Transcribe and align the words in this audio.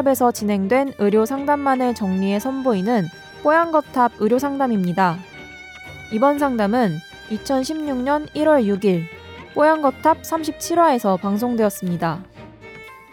뽀얀거탑에서 0.00 0.32
진행된 0.32 0.94
의료 0.98 1.26
상담만을 1.26 1.94
정리해 1.94 2.38
선보이는 2.38 3.08
뽀얀거탑 3.42 4.12
의료 4.18 4.38
상담입니다. 4.38 5.18
이번 6.12 6.38
상담은 6.38 6.98
2016년 7.30 8.28
1월 8.34 8.64
6일 8.64 9.04
뽀얀거탑 9.54 10.22
37화에서 10.22 11.20
방송되었습니다. 11.20 12.22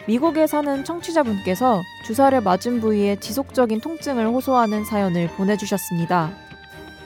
미국에 0.06 0.46
사는 0.46 0.84
청취자분께서 0.84 1.82
주사를 2.06 2.40
맞은 2.40 2.80
부위에 2.80 3.16
지속적인 3.16 3.80
통증을 3.80 4.26
호소하는 4.26 4.84
사연을 4.84 5.28
보내주셨습니다. 5.36 6.30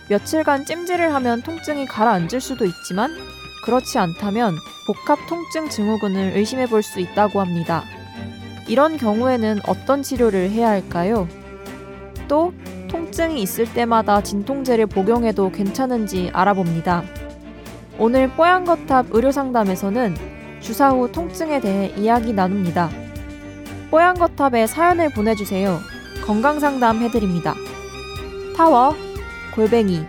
며칠간 0.09 0.65
찜질을 0.65 1.15
하면 1.15 1.43
통증이 1.43 1.87
가라앉을 1.87 2.41
수도 2.41 2.65
있지만 2.65 3.11
그렇지 3.65 3.99
않다면 3.99 4.55
복합 4.87 5.19
통증 5.29 5.69
증후군을 5.69 6.37
의심해 6.37 6.67
볼 6.67 6.83
수 6.83 7.01
있다고 7.01 7.41
합니다. 7.41 7.85
이런 8.73 8.97
경우에는 8.97 9.61
어떤 9.69 10.03
치료를 10.03 10.51
해야 10.51 10.71
할까요? 10.71 11.29
또 12.27 12.55
통증이 12.89 13.43
있을 13.43 13.71
때마다 13.71 14.23
진통제를 14.23 14.87
복용해도 14.87 15.53
괜찮은지 15.53 16.31
알아봅니다. 16.33 17.03
오늘 17.99 18.31
뽀얀거탑 18.31 19.09
의료상담에서는 19.11 20.17
주사 20.61 20.89
후 20.89 21.13
통증에 21.13 21.61
대해 21.61 21.93
이야기 21.99 22.33
나눕니다. 22.33 22.89
뽀얀거탑에 23.91 24.67
사연을 24.67 25.11
보내주세요. 25.11 25.79
건강상담 26.25 27.03
해드립니다. 27.03 27.55
타워 28.57 28.95
골뱅이 29.55 30.01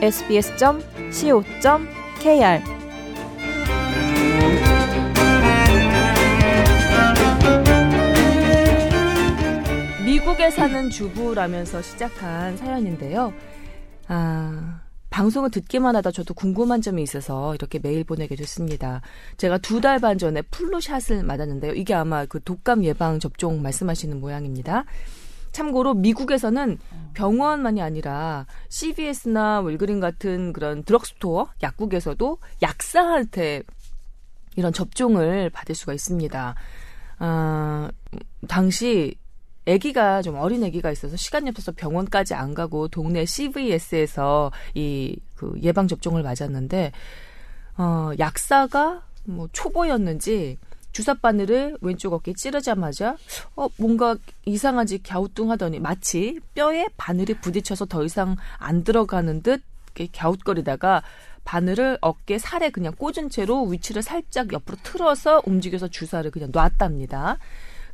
sbs.co.kr 0.00 1.42
미국에 10.22 10.50
사는 10.50 10.88
주부라면서 10.88 11.82
시작한 11.82 12.56
사연인데요. 12.56 13.32
아, 14.06 14.80
방송을 15.10 15.50
듣기만 15.50 15.96
하다 15.96 16.12
저도 16.12 16.32
궁금한 16.34 16.80
점이 16.80 17.02
있어서 17.02 17.56
이렇게 17.56 17.80
메일 17.82 18.04
보내게 18.04 18.36
됐습니다. 18.36 19.00
제가 19.36 19.58
두 19.58 19.80
달 19.80 19.98
반 19.98 20.18
전에 20.18 20.42
플루샷을 20.42 21.24
맞았는데요. 21.24 21.72
이게 21.72 21.92
아마 21.94 22.24
그 22.24 22.40
독감 22.40 22.84
예방 22.84 23.18
접종 23.18 23.62
말씀하시는 23.62 24.20
모양입니다. 24.20 24.84
참고로 25.50 25.94
미국에서는 25.94 26.78
병원만이 27.14 27.82
아니라 27.82 28.46
CVS나 28.68 29.60
월그린 29.62 29.98
같은 29.98 30.52
그런 30.52 30.84
드럭스토어 30.84 31.48
약국에서도 31.64 32.38
약사한테 32.62 33.64
이런 34.54 34.72
접종을 34.72 35.50
받을 35.50 35.74
수가 35.74 35.92
있습니다. 35.94 36.54
아, 37.18 37.90
당시 38.46 39.16
아기가 39.66 40.22
좀 40.22 40.36
어린 40.36 40.64
아기가 40.64 40.90
있어서 40.90 41.16
시간이 41.16 41.48
없어서 41.50 41.72
병원까지 41.72 42.34
안 42.34 42.54
가고 42.54 42.88
동네 42.88 43.24
CVS에서 43.24 44.50
이 44.74 45.16
그 45.42 45.58
예방 45.62 45.88
접종을 45.88 46.22
맞았는데 46.22 46.92
어 47.76 48.12
약사가 48.16 49.02
뭐 49.24 49.48
초보였는지 49.52 50.56
주사 50.92 51.14
바늘을 51.14 51.78
왼쪽 51.80 52.12
어깨에 52.12 52.34
찌르자마자 52.34 53.16
어 53.56 53.66
뭔가 53.76 54.16
이상한지 54.44 55.02
갸우뚱하더니 55.02 55.80
마치 55.80 56.38
뼈에 56.54 56.86
바늘이 56.96 57.34
부딪혀서 57.40 57.86
더 57.86 58.04
이상 58.04 58.36
안 58.58 58.84
들어가는 58.84 59.42
듯 59.42 59.62
갸웃거리다가 60.14 61.02
바늘을 61.44 61.98
어깨 62.02 62.38
살에 62.38 62.70
그냥 62.70 62.94
꽂은 62.96 63.28
채로 63.30 63.64
위치를 63.64 64.02
살짝 64.02 64.52
옆으로 64.52 64.76
틀어서 64.84 65.42
움직여서 65.44 65.88
주사를 65.88 66.30
그냥 66.30 66.50
놨답니다. 66.52 67.38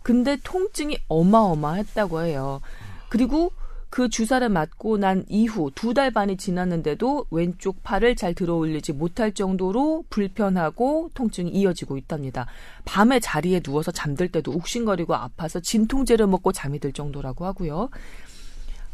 근데 0.09 0.39
통증이 0.43 0.97
어마어마했다고 1.09 2.23
해요. 2.23 2.63
그리고 3.11 3.53
그 3.91 4.09
주사를 4.09 4.49
맞고 4.49 4.97
난 4.97 5.27
이후 5.29 5.71
두 5.75 5.93
달 5.93 6.11
반이 6.11 6.39
지났는데도 6.39 7.27
왼쪽 7.31 7.83
팔을 7.83 8.17
잘 8.17 8.33
들어 8.33 8.55
올리지 8.55 8.95
못할 8.95 9.35
정도로 9.35 10.05
불편하고 10.09 11.11
통증이 11.13 11.51
이어지고 11.51 11.99
있답니다. 11.99 12.47
밤에 12.87 13.21
자리에 13.21 13.61
누워서 13.61 13.91
잠들 13.91 14.29
때도 14.29 14.51
욱신거리고 14.53 15.15
아파서 15.15 15.61
진통제를 15.61 16.27
먹고 16.27 16.53
잠이 16.53 16.79
들 16.79 16.95
정도라고 16.95 17.45
하고요. 17.45 17.91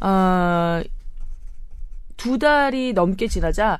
아, 0.01 0.83
두 2.17 2.37
달이 2.37 2.91
넘게 2.91 3.29
지나자 3.29 3.79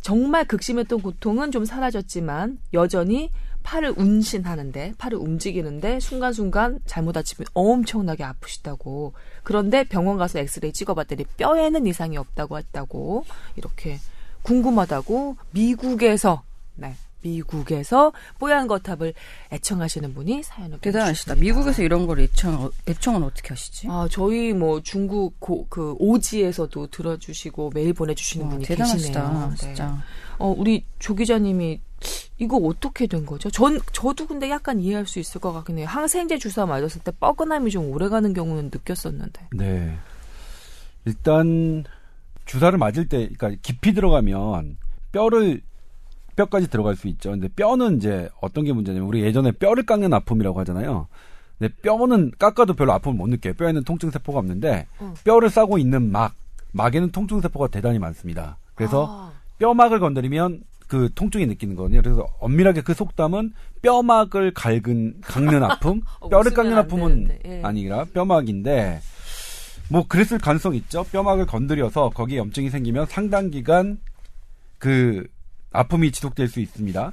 정말 0.00 0.46
극심했던 0.46 1.02
고통은 1.02 1.50
좀 1.50 1.66
사라졌지만 1.66 2.58
여전히 2.72 3.30
팔을 3.62 3.94
운신하는데 3.96 4.94
팔을 4.98 5.18
움직이는데 5.18 6.00
순간순간 6.00 6.80
잘못 6.86 7.12
다치면 7.12 7.46
엄청나게 7.54 8.24
아프시다고 8.24 9.12
그런데 9.42 9.84
병원 9.84 10.18
가서 10.18 10.38
엑스레이 10.38 10.72
찍어봤더니 10.72 11.24
뼈에는 11.36 11.86
이상이 11.86 12.16
없다고 12.16 12.58
했다고 12.58 13.24
이렇게 13.56 13.98
궁금하다고 14.42 15.36
미국에서 15.52 16.42
네 16.76 16.96
미국에서 17.22 18.12
뽀얀 18.38 18.66
거탑을 18.66 19.12
애청하시는 19.52 20.14
분이 20.14 20.42
사연을 20.42 20.78
대단하시다. 20.80 21.34
미국에서 21.34 21.82
이런 21.82 22.06
걸 22.06 22.20
애청 22.20 22.70
애청은 22.88 23.22
어떻게 23.22 23.50
하시지? 23.50 23.88
아 23.90 24.08
저희 24.10 24.52
뭐 24.54 24.80
중국 24.82 25.38
고, 25.38 25.66
그 25.68 25.94
오지에서도 25.98 26.86
들어주시고 26.86 27.72
메일 27.74 27.92
보내주시는 27.92 28.46
와, 28.46 28.52
분이 28.52 28.64
대단하시다, 28.64 29.22
계시네요. 29.22 29.54
진짜. 29.56 30.02
어 30.38 30.54
우리 30.56 30.86
조 30.98 31.14
기자님이 31.14 31.80
이거 32.40 32.56
어떻게 32.56 33.06
된 33.06 33.26
거죠? 33.26 33.50
전 33.50 33.78
저도 33.92 34.26
근데 34.26 34.48
약간 34.48 34.80
이해할 34.80 35.06
수 35.06 35.18
있을 35.18 35.40
것 35.40 35.52
같긴 35.52 35.78
해요. 35.78 35.86
항생제 35.86 36.38
주사 36.38 36.64
맞았을 36.64 37.02
때 37.02 37.12
뻐근함이 37.20 37.70
좀 37.70 37.90
오래가는 37.92 38.32
경우는 38.32 38.70
느꼈었는데. 38.72 39.48
네. 39.52 39.94
일단 41.04 41.84
주사를 42.46 42.76
맞을 42.78 43.08
때, 43.08 43.28
그러니까 43.28 43.60
깊이 43.62 43.92
들어가면 43.92 44.78
뼈를 45.12 45.60
뼈까지 46.36 46.68
들어갈 46.70 46.96
수 46.96 47.08
있죠. 47.08 47.30
근데 47.30 47.48
뼈는 47.48 47.98
이제 47.98 48.30
어떤 48.40 48.64
게 48.64 48.72
문제냐면 48.72 49.06
우리 49.06 49.20
예전에 49.22 49.52
뼈를 49.52 49.84
깎는 49.84 50.12
아픔이라고 50.14 50.58
하잖아요. 50.60 51.08
근데 51.58 51.74
뼈는 51.82 52.32
깎아도 52.38 52.72
별로 52.72 52.92
아픔을 52.94 53.18
못 53.18 53.26
느껴요. 53.28 53.52
뼈에는 53.52 53.84
통증 53.84 54.10
세포가 54.10 54.38
없는데 54.38 54.86
어. 54.98 55.12
뼈를 55.24 55.50
싸고 55.50 55.76
있는 55.76 56.10
막 56.10 56.34
막에는 56.72 57.10
통증 57.10 57.42
세포가 57.42 57.68
대단히 57.68 57.98
많습니다. 57.98 58.56
그래서 58.74 59.06
아, 59.10 59.32
뼈막을 59.58 60.00
건드리면 60.00 60.62
그 60.90 61.08
통증이 61.14 61.46
느끼는 61.46 61.76
거거든요. 61.76 62.02
그래서 62.02 62.26
엄밀하게 62.40 62.80
그 62.80 62.94
속담은 62.94 63.52
뼈막을 63.80 64.52
갈근 64.54 65.20
깎는 65.20 65.62
아픔, 65.62 66.02
어, 66.18 66.28
뼈를 66.28 66.52
깎는 66.52 66.72
안 66.72 66.78
아픔은 66.80 67.38
예. 67.46 67.60
아니라 67.62 68.04
뼈막인데 68.06 69.00
뭐 69.88 70.04
그랬을 70.08 70.38
가능성 70.38 70.74
이 70.74 70.78
있죠. 70.78 71.04
뼈막을 71.04 71.46
건드려서 71.46 72.10
거기에 72.10 72.38
염증이 72.38 72.70
생기면 72.70 73.06
상당 73.06 73.50
기간 73.50 74.00
그 74.78 75.28
아픔이 75.70 76.10
지속될 76.10 76.48
수 76.48 76.58
있습니다. 76.58 77.12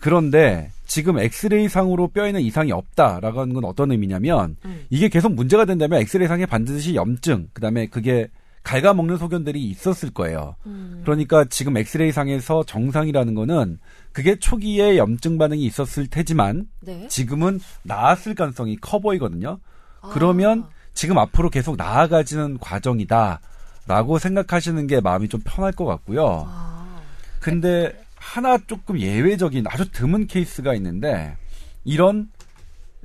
그런데 0.00 0.70
지금 0.86 1.18
엑스레이 1.18 1.68
상으로 1.68 2.08
뼈에는 2.08 2.40
이상이 2.40 2.72
없다라고 2.72 3.42
하는 3.42 3.52
건 3.52 3.64
어떤 3.64 3.92
의미냐면 3.92 4.56
음. 4.64 4.86
이게 4.88 5.10
계속 5.10 5.34
문제가 5.34 5.66
된다면 5.66 6.00
엑스레이 6.00 6.26
상에 6.26 6.46
반드시 6.46 6.94
염증, 6.94 7.48
그다음에 7.52 7.86
그게 7.86 8.28
갉아먹는 8.64 9.18
소견들이 9.18 9.62
있었을 9.62 10.10
거예요. 10.10 10.56
음. 10.66 11.02
그러니까 11.04 11.44
지금 11.44 11.76
엑스레이 11.76 12.10
상에서 12.10 12.64
정상이라는 12.64 13.34
거는 13.34 13.78
그게 14.12 14.36
초기에 14.36 14.96
염증 14.96 15.38
반응이 15.38 15.62
있었을 15.64 16.06
테지만 16.08 16.66
네. 16.80 17.06
지금은 17.08 17.60
나았을 17.82 18.34
가능성이 18.34 18.76
커 18.76 18.98
보이거든요. 18.98 19.60
아. 20.00 20.10
그러면 20.12 20.66
지금 20.94 21.18
앞으로 21.18 21.50
계속 21.50 21.76
나아가지는 21.76 22.58
과정이다라고 22.58 24.18
생각하시는 24.18 24.86
게 24.86 25.00
마음이 25.00 25.28
좀 25.28 25.40
편할 25.44 25.72
것 25.72 25.84
같고요. 25.84 26.44
아. 26.48 27.00
근데 27.40 27.92
하나 28.16 28.56
조금 28.56 28.98
예외적인 28.98 29.66
아주 29.68 29.90
드문 29.92 30.26
케이스가 30.26 30.74
있는데 30.74 31.36
이런 31.84 32.30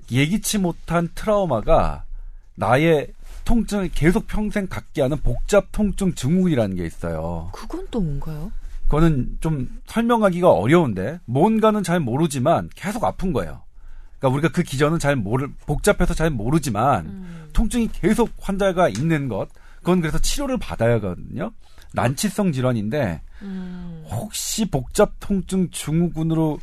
예기치 0.10 0.58
못한 0.60 1.10
트라우마가 1.14 2.06
나의 2.56 3.08
통증을 3.50 3.90
계속 3.90 4.28
평생 4.28 4.68
갖게 4.68 5.02
하는 5.02 5.18
복잡 5.18 5.72
통증 5.72 6.14
증후군이라는 6.14 6.76
게 6.76 6.86
있어요. 6.86 7.50
그건 7.52 7.88
또 7.90 8.00
뭔가요? 8.00 8.52
그거는 8.84 9.38
좀 9.40 9.68
설명하기가 9.88 10.52
어려운데 10.52 11.20
뭔가는 11.26 11.82
잘 11.82 12.00
모르지만 12.00 12.70
계속 12.76 13.04
아픈 13.04 13.34
거예요. 13.34 13.64
그러니까 14.20 14.36
우리가 14.36 14.52
그 14.52 14.62
기전은 14.62 15.00
잘 15.00 15.16
모르 15.16 15.48
복잡해서 15.66 16.14
잘 16.14 16.30
모르지만 16.30 17.06
음. 17.08 17.50
통증이 17.54 17.90
계속 17.92 18.30
환자가 18.40 18.88
있는 18.88 19.28
것 19.28 19.48
그건 19.78 20.02
그래서 20.02 20.20
치료를 20.20 20.60
받아야 20.60 20.96
하거든요. 20.96 21.52
난치성 21.96 22.52
질환인데 22.52 23.24
음. 23.42 24.06
혹시 24.12 24.70
복잡 24.70 25.14
통증 25.20 25.72
증후군으로 25.72 26.60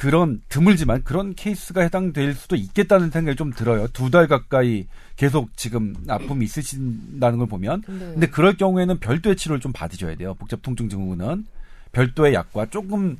그런 0.00 0.40
드물지만 0.48 1.04
그런 1.04 1.34
케이스가 1.34 1.82
해당될 1.82 2.32
수도 2.34 2.56
있겠다는 2.56 3.10
생각이 3.10 3.36
좀 3.36 3.52
들어요. 3.52 3.86
두 3.88 4.08
달 4.10 4.26
가까이 4.28 4.86
계속 5.16 5.54
지금 5.58 5.94
아픔이 6.08 6.46
있으신다는 6.46 7.36
걸 7.38 7.46
보면. 7.46 7.82
네. 7.86 7.98
근데 7.98 8.26
그럴 8.26 8.56
경우에는 8.56 8.98
별도의 8.98 9.36
치료를 9.36 9.60
좀 9.60 9.72
받으셔야 9.74 10.14
돼요. 10.16 10.32
복잡 10.38 10.62
통증 10.62 10.88
증후군은 10.88 11.44
별도의 11.92 12.32
약과 12.32 12.70
조금 12.70 13.18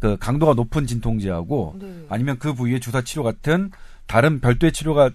그 0.00 0.18
강도가 0.18 0.52
높은 0.52 0.86
진통제하고 0.86 1.76
네. 1.80 2.04
아니면 2.10 2.38
그 2.38 2.52
부위의 2.52 2.80
주사 2.80 3.00
치료 3.00 3.22
같은 3.22 3.70
다른 4.06 4.38
별도의 4.40 4.72
치료가 4.72 5.10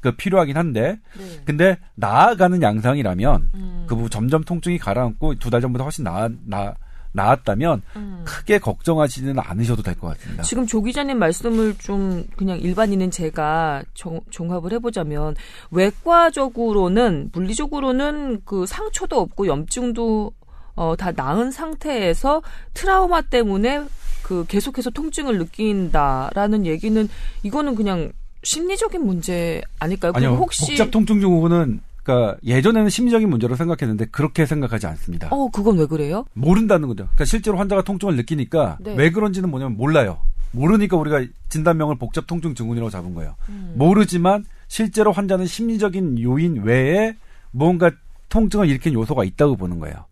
그 0.00 0.12
필요하긴 0.12 0.56
한데 0.56 0.98
네. 1.18 1.42
근데 1.44 1.76
나아가는 1.94 2.62
양상이라면 2.62 3.50
음. 3.54 3.84
그 3.86 4.08
점점 4.08 4.42
통증이 4.44 4.78
가라앉고 4.78 5.34
두 5.34 5.50
달 5.50 5.60
전보다 5.60 5.84
훨씬 5.84 6.04
나아, 6.04 6.30
나, 6.46 6.74
나았다면 7.12 7.82
음. 7.96 8.22
크게 8.24 8.58
걱정하지는 8.58 9.38
않으셔도 9.38 9.82
될 9.82 9.94
것 9.94 10.16
같습니다. 10.18 10.42
지금 10.42 10.66
조 10.66 10.82
기자님 10.82 11.18
말씀을 11.18 11.74
좀 11.78 12.24
그냥 12.36 12.58
일반인은 12.60 13.10
제가 13.10 13.82
종, 13.94 14.20
종합을 14.30 14.72
해보자면 14.72 15.34
외과적으로는 15.70 17.30
물리적으로는 17.32 18.42
그 18.44 18.66
상처도 18.66 19.18
없고 19.20 19.46
염증도 19.46 20.32
어, 20.76 20.94
다 20.96 21.10
나은 21.10 21.50
상태에서 21.50 22.42
트라우마 22.74 23.22
때문에 23.22 23.84
그 24.22 24.44
계속해서 24.46 24.90
통증을 24.90 25.38
느낀다라는 25.38 26.66
얘기는 26.66 27.08
이거는 27.42 27.74
그냥 27.74 28.12
심리적인 28.44 29.04
문제 29.04 29.60
아닐까요? 29.80 30.12
아니요. 30.14 30.34
혹시 30.34 30.66
복잡 30.68 30.90
통증 30.90 31.20
증후군은 31.20 31.80
그러니까 32.08 32.38
예전에는 32.42 32.88
심리적인 32.88 33.28
문제로 33.28 33.54
생각했는데 33.54 34.06
그렇게 34.06 34.46
생각하지 34.46 34.86
않습니다. 34.86 35.28
어 35.30 35.50
그건 35.50 35.76
왜 35.76 35.84
그래요? 35.84 36.24
모른다는 36.32 36.88
거죠. 36.88 37.04
그러니까 37.04 37.26
실제로 37.26 37.58
환자가 37.58 37.82
통증을 37.82 38.16
느끼니까 38.16 38.78
네. 38.80 38.94
왜 38.96 39.10
그런지는 39.10 39.50
뭐냐면 39.50 39.76
몰라요. 39.76 40.18
모르니까 40.52 40.96
우리가 40.96 41.26
진단명을 41.50 41.98
복잡 41.98 42.26
통증 42.26 42.54
증후군이라고 42.54 42.88
잡은 42.88 43.12
거예요. 43.12 43.34
음. 43.50 43.74
모르지만 43.76 44.46
실제로 44.68 45.12
환자는 45.12 45.46
심리적인 45.46 46.22
요인 46.22 46.62
외에 46.62 47.14
뭔가 47.50 47.90
통증을 48.30 48.70
일으킨 48.70 48.94
요소가 48.94 49.24
있다고 49.24 49.56
보는 49.56 49.78
거예요. 49.78 50.06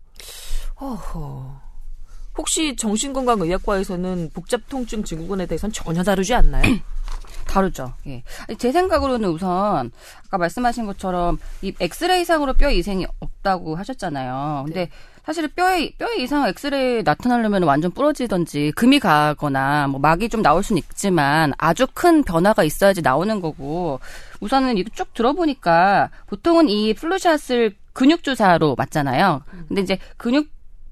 어허. 0.75 1.59
혹시 2.37 2.75
정신건강의학과에서는 2.75 4.29
복잡 4.35 4.61
통증 4.69 5.03
증후군에 5.03 5.47
대해서는 5.47 5.73
전혀 5.73 6.03
다루지 6.03 6.35
않나요? 6.35 6.61
다르죠. 7.47 7.93
예. 8.07 8.23
제 8.57 8.71
생각으로는 8.71 9.29
우선 9.29 9.91
아까 10.27 10.37
말씀하신 10.37 10.85
것처럼 10.85 11.39
이 11.61 11.73
엑스레이 11.79 12.25
상으로 12.25 12.53
뼈 12.53 12.69
이상이 12.69 13.05
없다고 13.19 13.75
하셨잖아요. 13.75 14.63
근데 14.65 14.85
네. 14.85 14.89
사실 15.23 15.47
뼈에 15.49 15.91
뼈에 15.97 16.17
이상 16.19 16.47
엑스레이 16.47 17.03
나타나려면 17.03 17.63
완전 17.63 17.91
부러지든지 17.91 18.71
금이 18.75 18.99
가거나 18.99 19.87
뭐 19.87 19.99
막이 19.99 20.29
좀 20.29 20.41
나올 20.41 20.63
수는 20.63 20.81
있지만 20.81 21.51
아주 21.57 21.85
큰 21.93 22.23
변화가 22.23 22.63
있어야지 22.63 23.01
나오는 23.01 23.41
거고 23.41 23.99
우선은 24.39 24.77
이거 24.77 24.89
쭉 24.93 25.13
들어보니까 25.13 26.11
보통은 26.27 26.69
이 26.69 26.93
flu 26.93 27.18
shot을 27.18 27.75
근육 27.91 28.23
주사로 28.23 28.75
맞잖아요. 28.75 29.41
근데 29.67 29.81
이제 29.81 29.97
근육 30.15 30.47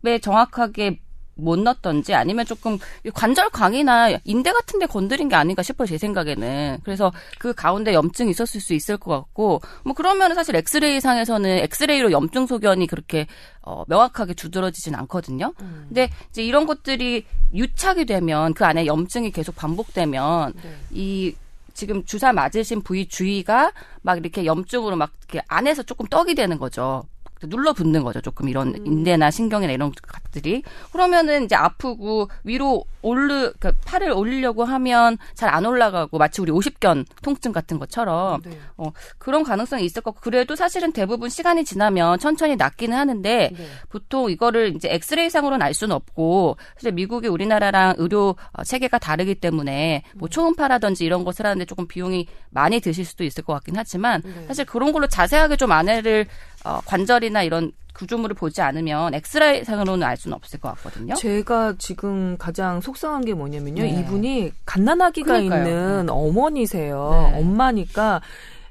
에 0.07 0.19
정확하게 0.19 0.99
못 1.35 1.59
넣었던지 1.59 2.13
아니면 2.13 2.45
조금 2.45 2.77
관절 3.13 3.49
강이나 3.49 4.09
인대 4.23 4.51
같은 4.51 4.79
데 4.79 4.85
건드린 4.85 5.29
게 5.29 5.35
아닌가 5.35 5.61
싶어요, 5.61 5.87
제 5.87 5.97
생각에는. 5.97 6.79
그래서 6.83 7.11
그 7.39 7.53
가운데 7.53 7.93
염증이 7.93 8.31
있었을 8.31 8.61
수 8.61 8.73
있을 8.73 8.97
것 8.97 9.11
같고, 9.11 9.61
뭐 9.83 9.93
그러면 9.93 10.33
사실 10.33 10.55
엑스레이 10.55 11.01
상에서는 11.01 11.49
엑스레이로 11.49 12.11
염증 12.11 12.47
소견이 12.47 12.87
그렇게 12.87 13.27
어, 13.61 13.83
명확하게 13.87 14.33
두드러지진 14.33 14.95
않거든요. 14.95 15.53
근데 15.87 16.09
이제 16.29 16.43
이런 16.43 16.65
것들이 16.65 17.25
유착이 17.53 18.05
되면 18.05 18.53
그 18.53 18.65
안에 18.65 18.85
염증이 18.85 19.31
계속 19.31 19.55
반복되면 19.55 20.53
이 20.91 21.35
지금 21.73 22.05
주사 22.05 22.31
맞으신 22.31 22.81
부위 22.81 23.07
주위가 23.07 23.73
막 24.01 24.17
이렇게 24.17 24.45
염증으로 24.45 24.95
막 24.95 25.11
이렇게 25.29 25.45
안에서 25.47 25.83
조금 25.83 26.07
떡이 26.07 26.35
되는 26.35 26.57
거죠. 26.57 27.03
눌러 27.47 27.73
붙는 27.73 28.03
거죠. 28.03 28.21
조금 28.21 28.49
이런 28.49 28.75
인대나 28.85 29.31
신경이나 29.31 29.73
이런 29.73 29.91
것들이. 29.91 30.63
그러면은 30.91 31.45
이제 31.45 31.55
아프고 31.55 32.29
위로 32.43 32.85
올르, 33.01 33.53
그러니까 33.59 33.73
팔을 33.85 34.11
올리려고 34.11 34.63
하면 34.63 35.17
잘 35.33 35.55
안 35.55 35.65
올라가고 35.65 36.17
마치 36.17 36.41
우리 36.41 36.51
오십견 36.51 37.05
통증 37.23 37.53
같은 37.53 37.79
것처럼 37.79 38.41
네. 38.43 38.59
어, 38.75 38.91
그런 39.17 39.43
가능성이 39.43 39.85
있을 39.85 40.01
거고 40.01 40.19
그래도 40.19 40.55
사실은 40.57 40.91
대부분 40.91 41.29
시간이 41.29 41.63
지나면 41.63 42.19
천천히 42.19 42.57
낫기는 42.57 42.97
하는데 42.97 43.51
네. 43.55 43.67
보통 43.87 44.29
이거를 44.29 44.75
이제 44.75 44.89
엑스레이 44.91 45.29
상으로는 45.29 45.65
알 45.65 45.73
수는 45.73 45.95
없고 45.95 46.57
사실 46.75 46.91
미국이 46.91 47.29
우리나라랑 47.29 47.95
의료 47.99 48.35
어, 48.51 48.63
체계가 48.65 48.99
다르기 48.99 49.35
때문에 49.35 50.03
뭐 50.15 50.27
초음파라든지 50.27 51.05
이런 51.05 51.23
것을 51.23 51.45
하는데 51.45 51.63
조금 51.63 51.87
비용이 51.87 52.27
많이 52.49 52.81
드실 52.81 53.05
수도 53.05 53.23
있을 53.23 53.43
것 53.43 53.53
같긴 53.53 53.75
하지만 53.77 54.21
네. 54.25 54.45
사실 54.47 54.65
그런 54.65 54.91
걸로 54.91 55.07
자세하게 55.07 55.55
좀 55.55 55.71
안에를 55.71 56.25
어, 56.65 56.81
관절이나 56.85 57.43
이런 57.43 57.71
구조물을 57.93 58.35
보지 58.35 58.61
않으면 58.61 59.13
엑스레이 59.13 59.63
상으로는 59.63 60.05
알 60.05 60.17
수는 60.17 60.35
없을 60.35 60.59
것 60.59 60.69
같거든요. 60.75 61.15
제가 61.15 61.75
지금 61.77 62.35
가장 62.37 62.81
속상한 62.81 63.23
게 63.23 63.33
뭐냐면요. 63.33 63.83
네. 63.83 63.99
이분이 64.01 64.51
갓난아기가 64.65 65.27
그러니까요. 65.27 65.63
있는 65.63 66.09
어머니세요. 66.09 67.29
네. 67.31 67.39
엄마니까 67.39 68.21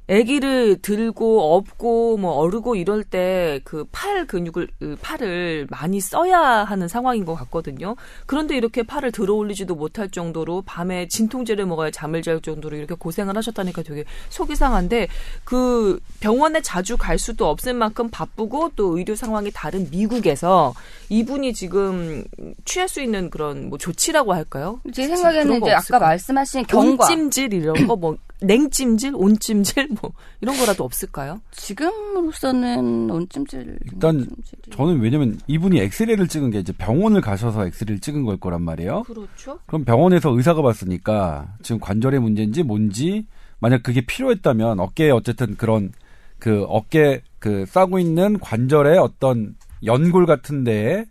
아기를 0.09 0.83
들고 0.83 1.55
업고 1.57 2.17
뭐 2.19 2.33
어르고 2.33 2.77
이럴 2.77 3.05
때 3.05 3.61
그 3.65 3.85
팔 3.91 4.27
근육을 4.27 4.69
그 4.79 4.97
팔을 5.01 5.67
많이 5.71 6.01
써야 6.01 6.41
하는 6.65 6.89
상황인 6.89 7.25
것 7.25 7.35
같거든요. 7.35 7.97
그런데 8.27 8.57
이렇게 8.57 8.83
팔을 8.83 9.13
들어 9.13 9.35
올리지도 9.35 9.75
못할 9.75 10.11
정도로 10.11 10.63
밤에 10.67 11.09
진통제를 11.09 11.67
먹어야 11.67 11.91
잠을 11.91 12.23
잘 12.23 12.41
정도로 12.41 12.77
이렇게 12.77 12.95
고생을 12.95 13.37
하셨다니까 13.37 13.83
되게 13.83 14.05
속이 14.31 14.57
상한데 14.57 15.09
그 15.45 16.01
병원에 16.21 16.61
자주 16.61 16.97
갈 16.97 17.19
수도 17.19 17.49
없을 17.49 17.73
만큼 17.75 18.09
바쁘고 18.11 18.73
또 18.77 18.99
의료 18.99 19.15
상황이 19.15 19.51
다른 19.53 19.89
미국에서 19.91 20.75
이분이 21.09 21.55
지금 21.55 22.25
취할 22.65 22.89
수 22.89 23.01
있는 23.01 23.31
그런 23.31 23.69
뭐 23.69 23.79
조치라고 23.79 24.35
할까요? 24.35 24.81
제 24.93 25.07
생각에는 25.07 25.61
거 25.61 25.67
이제 25.67 25.75
아까? 25.75 25.99
말씀하신 25.99 26.67
경과 26.67 27.05
온찜질 27.05 27.55
이런 27.55 27.87
거뭐 27.87 28.17
냉찜질, 28.47 29.13
온찜질 29.15 29.89
뭐 30.01 30.13
이런 30.41 30.57
거라도 30.57 30.85
없을까요? 30.85 31.41
지금으로서는 31.53 33.11
온찜질 33.11 33.79
일단 33.93 34.27
온찜질이- 34.27 34.77
저는 34.77 35.01
왜냐면 35.01 35.39
이분이 35.47 35.79
엑스레이를 35.81 36.29
찍은 36.29 36.51
게 36.51 36.59
이제 36.61 36.73
병원을 36.73 37.21
가셔서 37.21 37.67
엑스레이를 37.67 38.01
찍은 38.01 38.25
걸 38.25 38.37
거란 38.39 38.63
말이에요. 38.63 39.03
그렇죠. 39.05 39.59
그럼 39.67 39.85
병원에서 39.85 40.31
의사가 40.37 40.63
봤으니까 40.63 41.55
지금 41.63 41.81
관절의 41.81 42.21
문제인지 42.21 42.63
뭔지 42.63 43.27
만약 43.59 43.83
그게 43.83 44.01
필요했다면 44.01 44.81
어깨에 44.81 45.11
어쨌든 45.11 45.57
그런 45.57 45.93
그 46.39 46.65
어깨 46.69 47.23
그 47.39 47.65
싸고 47.67 47.99
있는 47.99 48.39
관절의 48.39 48.99
어떤 48.99 49.55
연골 49.85 50.27
같은 50.27 50.65
데에 50.65 51.05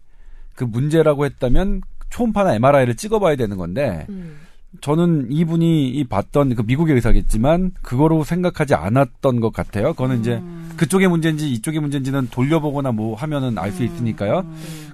그 0.56 0.64
문제라고 0.64 1.26
했다면 1.26 1.82
초음파나 2.10 2.54
MRI를 2.56 2.96
찍어봐야 2.96 3.36
되는 3.36 3.58
건데 3.58 4.06
음. 4.10 4.38
저는 4.82 5.32
이분이 5.32 5.90
이 5.90 6.04
봤던 6.06 6.56
그 6.56 6.64
미국의 6.66 6.96
의사겠지만 6.96 7.72
그거로 7.82 8.24
생각하지 8.24 8.76
않았던 8.76 9.40
것 9.40 9.54
같아요. 9.54 9.94
그거는 9.94 10.20
이제 10.20 10.42
그쪽의 10.78 11.08
문제인지 11.08 11.52
이쪽의 11.54 11.80
문제인지는 11.80 12.30
돌려보거나 12.32 12.92
뭐 12.92 13.16
하면은 13.16 13.58
알 13.58 13.72
수 13.72 13.84
있으니까요. 13.84 14.46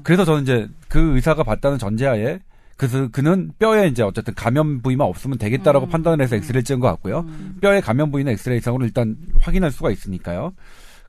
그래서 0.03 0.25
저는 0.25 0.43
이제 0.43 0.67
그 0.87 1.15
의사가 1.15 1.43
봤다는 1.43 1.77
전제하에 1.77 2.39
그래서 2.77 3.09
그는 3.09 3.51
뼈에 3.59 3.87
이제 3.87 4.03
어쨌든 4.03 4.33
감염 4.35 4.81
부위만 4.81 5.05
없으면 5.05 5.37
되겠다라고 5.37 5.87
판단을 5.87 6.23
해서 6.23 6.37
엑스레이 6.37 6.63
찍은 6.63 6.79
것 6.79 6.87
같고요. 6.87 7.25
뼈에 7.59 7.81
감염 7.81 8.09
부위는 8.11 8.31
엑스레이 8.33 8.61
상으로 8.61 8.85
일단 8.85 9.17
확인할 9.41 9.71
수가 9.71 9.91
있으니까요. 9.91 10.53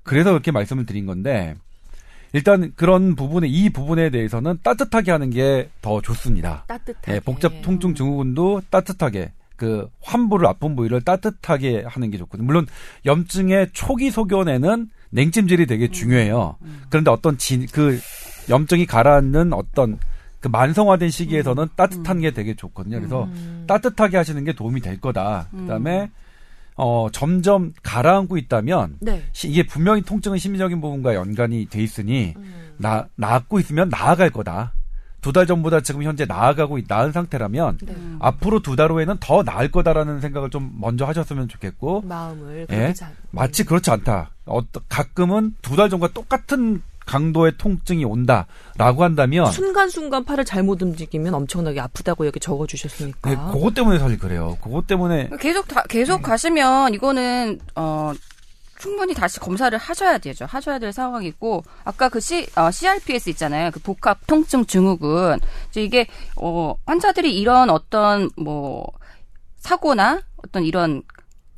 그래서 0.02 0.30
그렇게 0.30 0.50
말씀을 0.50 0.84
드린 0.86 1.06
건데 1.06 1.54
일단 2.32 2.72
그런 2.76 3.16
부분에 3.16 3.48
이 3.48 3.70
부분에 3.70 4.10
대해서는 4.10 4.58
따뜻하게 4.62 5.10
하는 5.10 5.30
게 5.30 5.68
더 5.82 6.00
좋습니다. 6.00 6.64
따뜻하게. 6.68 7.14
예, 7.16 7.20
복잡 7.20 7.52
통증 7.62 7.94
증후군도 7.94 8.62
따뜻하게 8.70 9.32
그 9.56 9.88
환부를 10.02 10.46
아픈 10.46 10.74
부위를 10.76 11.02
따뜻하게 11.02 11.84
하는 11.86 12.10
게 12.10 12.18
좋거든요. 12.18 12.46
물론 12.46 12.66
염증의 13.04 13.70
초기 13.72 14.10
소견에는 14.10 14.88
냉찜질이 15.10 15.66
되게 15.66 15.88
중요해요. 15.88 16.56
그런데 16.88 17.10
어떤 17.10 17.36
진, 17.36 17.66
그 17.72 17.98
염증이 18.48 18.86
가라앉는 18.86 19.52
어떤 19.52 19.98
그 20.40 20.48
만성화된 20.48 21.10
시기에서는 21.10 21.68
따뜻한 21.76 22.20
게 22.20 22.30
되게 22.30 22.54
좋거든요. 22.54 22.98
그래서 22.98 23.24
음. 23.24 23.64
따뜻하게 23.66 24.16
하시는 24.16 24.42
게 24.44 24.52
도움이 24.54 24.80
될 24.80 24.98
거다. 25.00 25.48
그다음에 25.50 26.10
어 26.82 27.08
점점 27.12 27.72
가라앉고 27.82 28.38
있다면 28.38 28.96
네. 29.00 29.22
시- 29.32 29.48
이게 29.50 29.66
분명히 29.66 30.00
통증은 30.00 30.38
심리적인 30.38 30.80
부분과 30.80 31.14
연관이 31.14 31.66
돼 31.66 31.82
있으니 31.82 32.32
음. 32.38 32.72
나 32.78 33.06
나았고 33.16 33.60
있으면 33.60 33.90
나아갈 33.90 34.30
거다. 34.30 34.72
두 35.20 35.32
달 35.32 35.46
전보다 35.46 35.82
지금 35.82 36.02
현재 36.02 36.24
나아가고 36.24 36.78
있- 36.78 36.86
나은 36.88 37.12
상태라면 37.12 37.76
네. 37.84 37.94
앞으로 38.20 38.60
두 38.60 38.74
달 38.76 38.90
후에는 38.90 39.18
더 39.20 39.42
나을 39.42 39.70
거다라는 39.70 40.22
생각을 40.22 40.48
좀 40.48 40.72
먼저 40.80 41.04
하셨으면 41.04 41.46
좋겠고 41.48 42.00
마음을 42.06 42.60
예? 42.70 42.74
그렇게 42.74 42.94
잘- 42.94 43.12
마치 43.30 43.62
그렇지 43.64 43.90
않다. 43.90 44.30
어떤 44.46 44.82
가끔은 44.88 45.54
두 45.60 45.76
달 45.76 45.90
전과 45.90 46.08
똑같은 46.14 46.80
강도의 47.10 47.54
통증이 47.58 48.04
온다라고 48.04 49.02
한다면 49.02 49.46
순간순간 49.50 50.24
팔을 50.24 50.44
잘못 50.44 50.80
움직이면 50.80 51.34
엄청나게 51.34 51.80
아프다고 51.80 52.24
여기 52.24 52.38
적어 52.38 52.68
주셨으니까. 52.68 53.30
네, 53.30 53.36
그것 53.52 53.74
때문에 53.74 53.98
사실 53.98 54.16
그래요. 54.16 54.56
그것 54.62 54.86
때문에 54.86 55.28
계속 55.40 55.66
다, 55.66 55.82
계속 55.88 56.22
가시면 56.22 56.94
이거는 56.94 57.58
어 57.74 58.12
충분히 58.78 59.12
다시 59.12 59.40
검사를 59.40 59.76
하셔야 59.76 60.18
되죠. 60.18 60.46
하셔야 60.48 60.78
될 60.78 60.92
상황이고 60.92 61.64
아까 61.84 62.08
그 62.08 62.20
C, 62.20 62.46
어, 62.54 62.70
CRPS 62.70 63.28
있잖아요. 63.30 63.72
그 63.72 63.80
복합 63.80 64.24
통증 64.28 64.64
증후군. 64.64 65.40
이제 65.70 65.82
이게 65.82 66.06
어 66.36 66.76
환자들이 66.86 67.36
이런 67.36 67.70
어떤 67.70 68.30
뭐 68.36 68.86
사고나 69.58 70.20
어떤 70.36 70.64
이런 70.64 71.02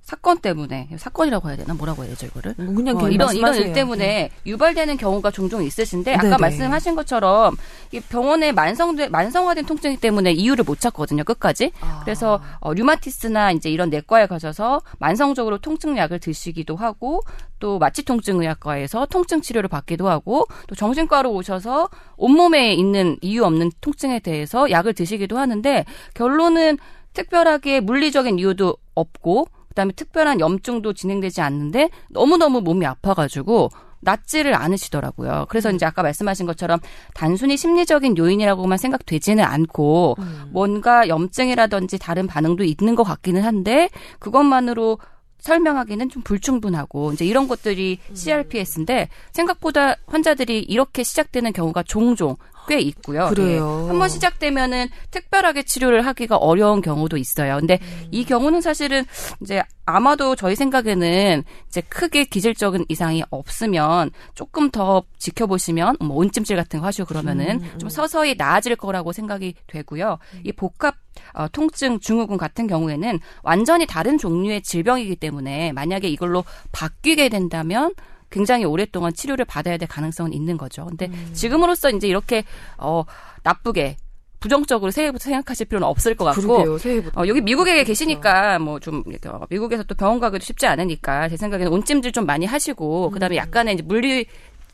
사건 0.02 0.38
때문에 0.38 0.88
사건이라고 0.99 1.49
해야 1.49 1.56
되나 1.56 1.75
뭐라고 1.75 2.02
해야 2.02 2.11
되죠 2.11 2.26
이거를 2.26 2.54
뭐 2.59 2.75
그냥 2.75 2.97
어, 2.97 3.09
이런 3.09 3.12
이런 3.12 3.26
말씀하세요. 3.28 3.66
일 3.66 3.73
때문에 3.73 4.30
유발되는 4.44 4.97
경우가 4.97 5.30
종종 5.30 5.62
있으신데 5.62 6.14
아까 6.14 6.23
네네. 6.23 6.37
말씀하신 6.38 6.97
것처럼 6.97 7.56
이 7.92 8.00
병원에 8.00 8.50
만성돼 8.50 9.09
만성화된 9.09 9.64
통증 9.64 9.97
때문에 9.97 10.32
이유를 10.32 10.64
못 10.64 10.80
찾거든요 10.80 11.23
끝까지 11.23 11.71
아. 11.80 12.00
그래서 12.04 12.42
어, 12.59 12.75
류마티스나 12.75 13.52
이제 13.52 13.71
이런 13.71 13.90
내과에 13.90 14.26
가셔서 14.26 14.82
만성적으로 14.99 15.59
통증약을 15.59 16.18
드시기도 16.18 16.75
하고 16.75 17.23
또 17.61 17.78
마취통증의학과에서 17.78 19.06
통증 19.06 19.40
치료를 19.40 19.68
받기도 19.68 20.09
하고 20.09 20.47
또 20.66 20.75
정신과로 20.75 21.30
오셔서 21.32 21.88
온몸에 22.16 22.75
있는 22.75 23.16
이유 23.21 23.44
없는 23.44 23.71
통증에 23.80 24.18
대해서 24.18 24.68
약을 24.68 24.94
드시기도 24.94 25.38
하는데 25.38 25.85
결론은 26.14 26.78
특별하게 27.12 27.80
물리적인 27.80 28.38
이유도 28.38 28.76
없고 28.94 29.47
그다음에 29.73 29.93
특별한 29.93 30.41
염증도 30.41 30.93
진행되지 30.93 31.41
않는데 31.41 31.91
너무너무 32.11 32.61
몸이 32.61 32.87
아파가지고 32.87 33.71
낫지를 34.00 34.55
않으시더라고요. 34.55 35.47
그래서 35.49 35.71
이제 35.71 35.87
아까 35.87 36.02
말씀하신 36.02 36.47
것처럼 36.47 36.81
단순히 37.14 37.57
심리적인 37.57 38.19
요인이라고만 38.19 38.76
생각되지는 38.76 39.45
않고 39.45 40.17
뭔가 40.50 41.09
염증이라든지 41.09 41.99
다른 41.99 42.26
반응도 42.26 42.64
있는 42.64 42.95
것 42.95 43.05
같기는 43.05 43.43
한데 43.43 43.88
그것만으로 44.19 44.99
설명하기는 45.38 46.09
좀 46.09 46.23
불충분하고 46.23 47.12
이제 47.12 47.25
이런 47.25 47.49
것들이 47.49 47.99
CRPS인데 48.14 49.09
생각보다 49.33 49.97
환자들이 50.07 50.61
이렇게 50.61 51.02
시작되는 51.02 51.52
경우가 51.52 51.83
종종 51.83 52.37
꽤 52.69 52.81
있고요. 52.81 53.28
그래요. 53.28 53.83
예. 53.85 53.88
한번 53.88 54.09
시작되면은 54.09 54.88
특별하게 55.11 55.62
치료를 55.62 56.07
하기가 56.07 56.37
어려운 56.37 56.81
경우도 56.81 57.16
있어요. 57.16 57.57
근데 57.59 57.78
음. 57.83 58.09
이 58.11 58.25
경우는 58.25 58.61
사실은 58.61 59.04
이제 59.40 59.62
아마도 59.85 60.37
저희 60.37 60.54
생각에는 60.54 61.42
이제 61.69 61.81
크게 61.83 62.25
기질적인 62.25 62.87
이상이 62.88 63.23
없으면 63.31 64.11
조금 64.35 64.71
더 64.71 65.02
지켜보시면 65.19 65.97
뭐 66.00 66.16
온찜질 66.19 66.57
같은 66.57 66.81
거 66.81 66.87
하시고 66.87 67.07
그러면은 67.07 67.61
음, 67.62 67.78
좀 67.78 67.88
서서히 67.88 68.35
나아질 68.37 68.76
거라고 68.76 69.12
생각이 69.12 69.54
되고요. 69.66 70.19
이 70.45 70.52
복합 70.52 70.95
어, 71.35 71.47
통증 71.49 72.00
증후군 72.00 72.38
같은 72.38 72.66
경우에는 72.66 73.19
완전히 73.42 73.87
다른 73.87 74.19
종류의 74.19 74.62
질병이기 74.62 75.16
때문에 75.16 75.73
만약에 75.73 76.09
이걸로 76.09 76.45
바뀌게 76.73 77.28
된다면 77.28 77.92
굉장히 78.33 78.65
오랫동안 78.65 79.12
치료를 79.12 79.45
받아야 79.45 79.77
될 79.77 79.87
가능성은 79.89 80.33
있는 80.33 80.57
거죠. 80.57 80.87
근데 80.87 81.07
음. 81.07 81.31
지금으로서 81.33 81.91
이제 81.91 82.09
이렇게 82.09 82.45
어 82.79 83.05
나쁘게 83.45 83.97
부정적으로 84.41 84.91
새해부터 84.91 85.23
생각하실 85.23 85.67
필요는 85.67 85.87
없을 85.87 86.17
것 86.17 86.25
같고 86.25 86.41
그러게요. 86.43 86.79
새해부터. 86.79 87.21
어, 87.21 87.29
여기 87.29 87.41
미국에 87.41 87.85
계시니까 87.85 88.59
뭐 88.59 88.81
좀 88.81 89.05
미국에서 89.51 89.85
또 89.85 89.95
병원 89.95 90.19
가기도 90.19 90.45
쉽지 90.45 90.67
않으니까 90.67 91.29
제 91.29 91.37
생각에는 91.37 91.71
온찜질 91.71 92.11
좀 92.11 92.27
많이 92.27 92.45
하시고 92.47 93.11
그다음에 93.11 93.37
약간의 93.37 93.75
이제 93.75 93.83
물리 93.85 94.27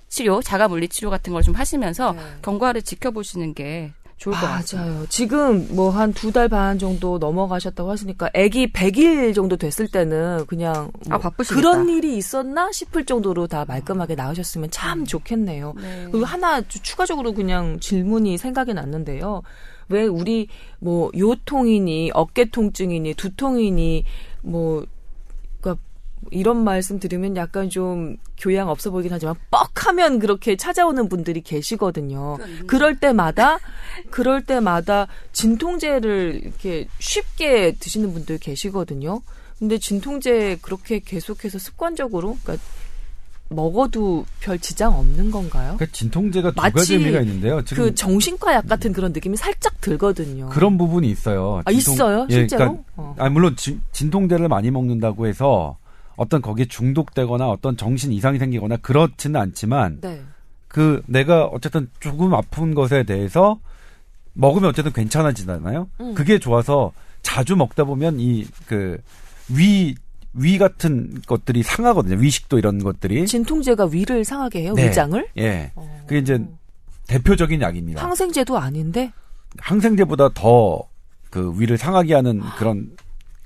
치료, 0.09 0.41
자가 0.41 0.69
물리 0.69 0.89
치료 0.89 1.11
같은 1.11 1.35
걸 1.35 1.43
좀 1.43 1.55
하시면서 1.55 2.13
네. 2.13 2.21
경과를 2.41 2.81
지켜보시는 2.81 3.53
게 3.53 3.93
좋을 4.19 4.35
것 4.35 4.41
같아요. 4.41 4.81
맞아요. 4.85 5.07
지금 5.09 5.69
뭐 5.77 5.91
한 5.91 6.13
두 6.13 6.33
달 6.33 6.49
반 6.49 6.79
정도 6.79 7.19
넘어가셨다고 7.19 7.89
하시니까 7.91 8.31
아기 8.35 8.71
100일 8.73 9.35
정도 9.35 9.57
됐을 9.57 9.87
때는 9.89 10.45
그냥 10.47 10.91
뭐 11.09 11.17
아, 11.17 11.19
바쁘시겠다. 11.19 11.55
그런 11.61 11.89
일이 11.89 12.17
있었나 12.17 12.71
싶을 12.73 13.05
정도로 13.07 13.47
다 13.47 13.65
말끔하게 13.67 14.17
나으셨으면 14.17 14.71
참 14.71 15.05
좋겠네요. 15.05 15.75
네. 15.81 16.09
그리고 16.11 16.27
하나 16.27 16.61
주- 16.63 16.83
추가적으로 16.83 17.33
그냥 17.33 17.79
질문이 17.81 18.39
생각이 18.39 18.75
났는데요. 18.75 19.43
왜 19.89 20.05
우리 20.05 20.49
뭐 20.81 21.11
요통이니 21.17 22.11
어깨 22.13 22.45
통증이니 22.47 23.15
두통이니 23.15 24.05
뭐 24.43 24.85
이런 26.31 26.65
말씀 26.65 26.99
들으면 26.99 27.37
약간 27.37 27.71
좀 27.71 28.17
교양 28.39 28.69
없어 28.69 28.91
보이긴 28.91 29.13
하지만 29.13 29.35
뻑하면 29.51 30.19
그렇게 30.19 30.57
찾아오는 30.57 31.09
분들이 31.09 31.41
계시거든요. 31.41 32.39
그럴 32.67 32.99
때마다 32.99 33.59
그럴 34.11 34.45
때마다 34.45 35.07
진통제를 35.33 36.41
이렇게 36.43 36.89
쉽게 36.99 37.73
드시는 37.73 38.13
분들 38.13 38.39
계시거든요. 38.39 39.23
근데 39.59 39.79
진통제 39.79 40.59
그렇게 40.63 41.01
계속해서 41.01 41.59
습관적으로 41.59 42.37
그러니까 42.43 42.65
먹어도 43.51 44.27
별 44.41 44.59
지장 44.59 44.99
없는 44.99 45.31
건가요? 45.31 45.77
그 45.79 45.91
진통제가 45.91 46.51
두 46.53 46.61
가지 46.61 46.95
의미가 46.95 47.21
있는데요. 47.21 47.65
지금 47.65 47.85
그 47.85 47.95
정신과 47.95 48.55
약 48.55 48.69
같은 48.69 48.93
그런 48.93 49.13
느낌이 49.13 49.37
살짝 49.37 49.81
들거든요. 49.81 50.51
그런 50.51 50.77
부분이 50.77 51.11
있어요. 51.11 51.63
아, 51.65 51.71
있어요? 51.71 52.27
예, 52.31 52.35
실제로? 52.35 52.65
그러니까, 52.65 52.85
어. 52.97 53.15
아, 53.19 53.29
물론 53.31 53.57
진, 53.57 53.81
진통제를 53.93 54.49
많이 54.49 54.71
먹는다고 54.71 55.27
해서 55.27 55.79
어떤 56.19 56.43
거기에 56.43 56.67
중독되거나 56.67 57.49
어떤 57.49 57.77
정신 57.77 58.13
이상이 58.13 58.39
생기거나 58.39 58.77
그렇지는 58.79 59.41
않지만 59.41 60.01
네. 60.03 60.21
그 60.67 61.03
내가 61.07 61.45
어쨌든 61.47 61.89
조금 62.01 62.35
아픈 62.35 62.75
것에 62.75 63.05
대해서 63.05 63.59
먹으면 64.35 64.69
어쨌든 64.69 64.93
괜찮아지잖아요. 64.93 65.89
음. 66.01 66.15
그게 66.15 66.39
좋아서 66.39 66.93
자주 67.23 67.57
먹다 67.57 67.85
보면 67.85 68.19
이 68.21 68.45
그 68.67 68.99
위 69.51 69.95
위 70.35 70.59
같은 70.59 71.21
것들이 71.27 71.63
상하거든요. 71.63 72.17
위식도 72.21 72.59
이런 72.59 72.79
것들이. 72.79 73.27
진통제가 73.27 73.87
위를 73.87 74.25
상하게 74.25 74.61
해요? 74.63 74.75
네. 74.75 74.87
위장을? 74.89 75.27
예. 75.39 75.73
어. 75.75 76.03
그게 76.07 76.19
이제 76.21 76.39
대표적인 77.07 77.61
약입니다. 77.63 78.03
항생제도 78.05 78.57
아닌데 78.59 79.11
항생제보다 79.59 80.29
더 80.35 80.87
그 81.31 81.53
위를 81.59 81.77
상하게 81.77 82.15
하는 82.15 82.41
그런 82.59 82.91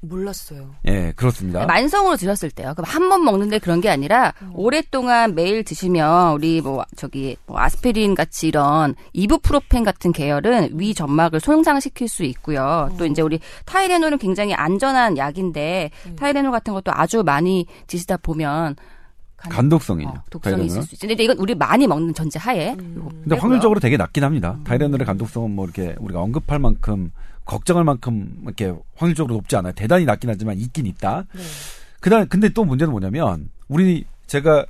몰랐어요. 0.02 0.70
예 0.86 1.12
그렇습니다. 1.14 1.64
만성으로 1.66 2.16
드셨을 2.16 2.50
때요. 2.50 2.74
그럼 2.74 2.84
한 2.88 3.08
번 3.08 3.24
먹는데 3.24 3.58
그런 3.58 3.80
게 3.80 3.88
아니라 3.88 4.32
오랫동안 4.52 5.34
매일 5.34 5.62
드시면 5.64 6.32
우리 6.34 6.60
뭐 6.60 6.84
저기 6.96 7.36
뭐 7.46 7.58
아스피린 7.60 8.14
같이 8.14 8.48
이런 8.48 8.94
이부프로펜 9.12 9.84
같은 9.84 10.12
계열은 10.12 10.70
위 10.80 10.92
점막을 10.94 11.40
손상시킬 11.40 12.08
수 12.08 12.24
있고요. 12.24 12.92
또 12.98 13.06
이제 13.06 13.22
우리 13.22 13.38
타이레놀은 13.64 14.18
굉장히 14.18 14.54
안전한 14.54 15.16
약인데 15.18 15.90
타이레놀 16.16 16.50
같은 16.50 16.72
것도 16.74 16.90
아주 16.94 17.22
많이 17.22 17.66
드시다 17.86 18.16
보면 18.16 18.74
간- 19.36 19.52
간독성이요. 19.52 20.08
어, 20.08 20.14
독성이 20.30 20.54
있을 20.66 20.66
타이레놀은. 20.68 20.82
수 20.86 20.94
있죠. 20.94 21.06
근데 21.08 21.22
이건 21.24 21.36
우리 21.38 21.54
많이 21.54 21.86
먹는 21.86 22.14
전제 22.14 22.38
하에 22.38 22.74
근데 22.76 23.36
확률적으로 23.36 23.78
되게 23.80 23.96
낮긴 23.96 24.24
합니다. 24.24 24.58
타이레놀의 24.64 25.04
간독성은 25.06 25.50
뭐 25.50 25.64
이렇게 25.64 25.94
우리가 25.98 26.20
언급할 26.20 26.58
만큼 26.58 27.10
걱정할 27.44 27.84
만큼 27.84 28.34
이렇게 28.44 28.72
확률적으로 28.96 29.34
높지 29.34 29.56
않아요. 29.56 29.72
대단히 29.72 30.04
낮긴 30.04 30.30
하지만 30.30 30.58
있긴 30.58 30.86
있다. 30.86 31.24
그다음 32.00 32.26
근데 32.28 32.48
또 32.48 32.64
문제는 32.64 32.90
뭐냐면 32.90 33.48
우리 33.68 34.04
제가 34.26 34.66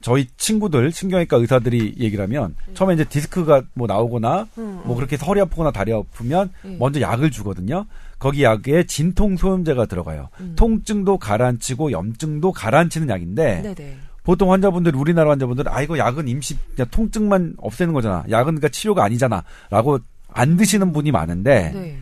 저희 0.00 0.26
친구들 0.36 0.92
신경외과 0.92 1.38
의사들이 1.38 1.94
얘기를 1.98 2.22
하면 2.24 2.54
처음에 2.74 2.92
이제 2.92 3.04
디스크가 3.04 3.62
뭐 3.72 3.86
나오거나 3.86 4.48
뭐 4.54 4.94
그렇게 4.96 5.14
해서 5.16 5.24
허리 5.24 5.40
아프거나 5.40 5.70
다리 5.70 5.94
아프면 5.94 6.50
먼저 6.78 7.00
약을 7.00 7.30
주거든요. 7.30 7.86
거기 8.18 8.42
약에 8.42 8.84
진통 8.86 9.36
소염제가 9.36 9.86
들어가요. 9.86 10.28
통증도 10.56 11.18
가라앉히고 11.18 11.92
염증도 11.92 12.52
가라앉히는 12.52 13.08
약인데 13.08 13.62
네네. 13.62 13.96
보통 14.24 14.52
환자분들 14.52 14.94
우리나라 14.94 15.30
환자분들 15.30 15.68
아 15.68 15.80
이거 15.82 15.96
약은 15.98 16.28
임시 16.28 16.56
그냥 16.74 16.88
통증만 16.90 17.54
없애는 17.58 17.94
거잖아. 17.94 18.24
약은 18.30 18.44
그러니까 18.44 18.68
치료가 18.68 19.04
아니잖아라고 19.04 20.00
안 20.34 20.56
드시는 20.56 20.92
분이 20.92 21.12
많은데 21.12 21.70
네. 21.72 21.98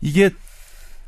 이게 0.00 0.30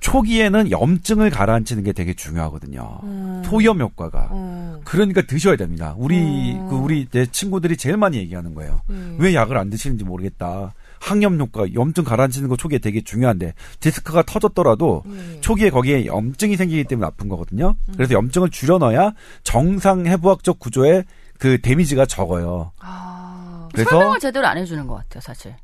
초기에는 0.01 0.71
염증을 0.71 1.31
가라앉히는 1.31 1.83
게 1.83 1.93
되게 1.93 2.15
중요하거든요. 2.15 3.01
음. 3.03 3.43
소염 3.45 3.81
효과가. 3.81 4.29
어. 4.31 4.81
그러니까 4.85 5.23
드셔야 5.23 5.57
됩니다. 5.57 5.95
우리 5.99 6.55
어. 6.57 6.69
그 6.69 6.77
우리 6.77 7.07
내 7.07 7.27
친구들이 7.27 7.77
제일 7.77 7.97
많이 7.97 8.17
얘기하는 8.19 8.55
거예요. 8.55 8.83
음. 8.91 9.17
왜 9.19 9.35
약을 9.35 9.59
안 9.59 9.71
드시는지 9.71 10.05
모르겠다. 10.05 10.73
항염 11.01 11.41
효과, 11.41 11.73
염증 11.75 12.05
가라앉히는 12.05 12.49
거 12.49 12.57
초기에 12.57 12.79
되게 12.79 13.01
중요한데 13.01 13.55
디스크가 13.81 14.23
터졌더라도 14.23 15.03
네. 15.07 15.41
초기에 15.41 15.71
거기에 15.71 16.07
염증이 16.07 16.57
생기기 16.57 16.85
때문에 16.85 17.07
아픈 17.07 17.29
거거든요. 17.29 17.75
그래서 17.95 18.15
염증을 18.15 18.51
줄여 18.51 18.79
넣어야 18.79 19.13
정상 19.43 20.07
해부학적 20.07 20.59
구조에 20.59 21.05
그 21.39 21.61
데미지가 21.61 22.07
적어요. 22.07 22.73
아. 22.81 23.69
그래서 23.73 23.91
설명을 23.91 24.19
제대로 24.19 24.47
안 24.47 24.59
해주는 24.59 24.87
것 24.87 24.97
같아요, 24.97 25.21
사실. 25.21 25.55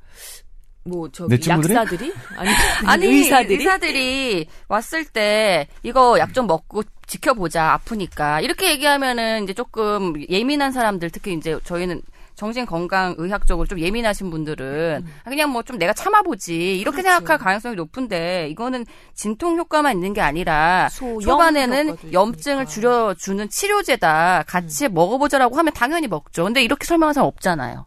뭐 0.85 1.09
저기 1.11 1.31
내 1.31 1.39
친구들이? 1.39 1.75
약사들이 1.75 2.13
아니 2.37 2.51
아니 2.87 3.07
의사들이 3.07 3.55
의사들이 3.57 4.47
왔을 4.69 5.05
때 5.05 5.67
이거 5.83 6.19
약 6.19 6.33
좀 6.35 6.47
먹고 6.47 6.83
지켜보자 7.07 7.73
아프니까 7.73 8.41
이렇게 8.41 8.71
얘기하면은 8.71 9.45
이제 9.45 9.53
조금 9.55 10.15
예민한 10.29 10.73
사람들 10.73 11.11
특히 11.11 11.33
이제 11.35 11.59
저희는 11.65 12.03
정신 12.35 12.67
건강 12.67 13.15
의학적으로 13.19 13.67
좀 13.69 13.79
예민하신 13.79 14.29
분들은 14.31 15.05
아, 15.25 15.31
그냥 15.31 15.51
뭐 15.53 15.63
좀 15.63 15.79
내가 15.79 15.93
참아보지 15.93 16.79
이렇게 16.81 17.03
그렇죠. 17.03 17.17
생각할 17.19 17.39
가능성이 17.39 17.77
높은데 17.77 18.49
이거는 18.51 18.85
진통 19.15 19.57
효과만 19.59 19.95
있는 19.95 20.13
게 20.15 20.21
아니라 20.21 20.89
초반에는 21.23 21.97
염증을 22.13 22.65
있으니까. 22.65 22.71
줄여주는 22.71 23.49
치료제다 23.49 24.45
같이 24.49 24.89
먹어보자라고 24.89 25.57
하면 25.57 25.73
당연히 25.73 26.09
먹죠. 26.09 26.43
근데 26.45 26.65
이렇게 26.65 26.85
설명하는 26.87 27.13
사람 27.15 27.29
없잖아요. 27.29 27.87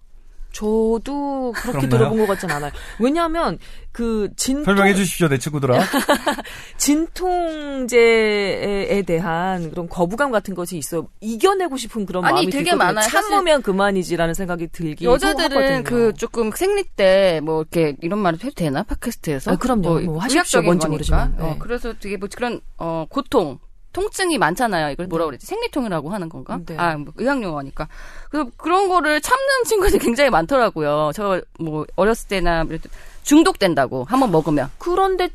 저도 0.51 1.51
그렇게 1.55 1.79
그렇나요? 1.87 1.89
들어본 1.89 2.17
것 2.19 2.27
같진 2.27 2.49
않아요. 2.51 2.71
왜냐하면 2.99 3.59
그 3.91 4.29
진통 4.35 4.63
설명해 4.65 4.93
주십시오, 4.95 5.27
내 5.27 5.37
친구들아. 5.37 5.79
진통제에 7.77 9.01
대한 9.03 9.69
그런 9.69 9.87
거부감 9.89 10.31
같은 10.31 10.55
것이 10.55 10.77
있어 10.77 11.07
이겨내고 11.21 11.77
싶은 11.77 12.05
그런 12.05 12.23
아니, 12.25 12.33
마음이 12.33 12.49
되게. 12.51 12.75
많아요. 12.75 13.05
참으면 13.07 13.61
그만이지라는 13.61 14.33
생각이 14.33 14.67
들기 14.71 15.05
여자들은 15.05 15.83
그 15.83 16.13
조금 16.13 16.51
생리 16.51 16.83
때 16.83 17.39
뭐 17.43 17.61
이렇게 17.61 17.95
이런 18.01 18.19
말을 18.19 18.39
해도 18.43 18.53
되나 18.55 18.83
팟캐스트에서? 18.83 19.51
아, 19.51 19.55
그럼요. 19.57 19.99
뭐 20.01 20.19
하십시오. 20.19 20.37
의학적인 20.61 20.65
뭔지. 20.65 20.87
모르지만. 20.87 21.35
어, 21.39 21.51
네. 21.53 21.55
그래서 21.59 21.93
되게 21.99 22.17
뭐 22.17 22.27
그런 22.33 22.61
어 22.77 23.05
고통. 23.09 23.59
통증이 23.97 24.37
많잖아요. 24.37 24.91
이걸 24.91 25.07
뭐라 25.07 25.25
그랬지? 25.25 25.47
생리통이라고 25.47 26.11
하는 26.11 26.29
건가? 26.29 26.59
네. 26.67 26.77
아, 26.77 26.95
뭐 26.97 27.11
의학 27.17 27.41
용어니까. 27.41 27.87
그래서 28.29 28.51
그런 28.55 28.89
거를 28.89 29.19
참는 29.21 29.63
친구들이 29.65 29.97
굉장히 29.97 30.29
많더라고요. 30.29 31.11
저 31.15 31.41
뭐 31.59 31.85
어렸을 31.95 32.27
때나 32.27 32.63
중독된다고 33.23 34.03
한번 34.03 34.29
먹으면. 34.31 34.69
그런데 34.77 35.29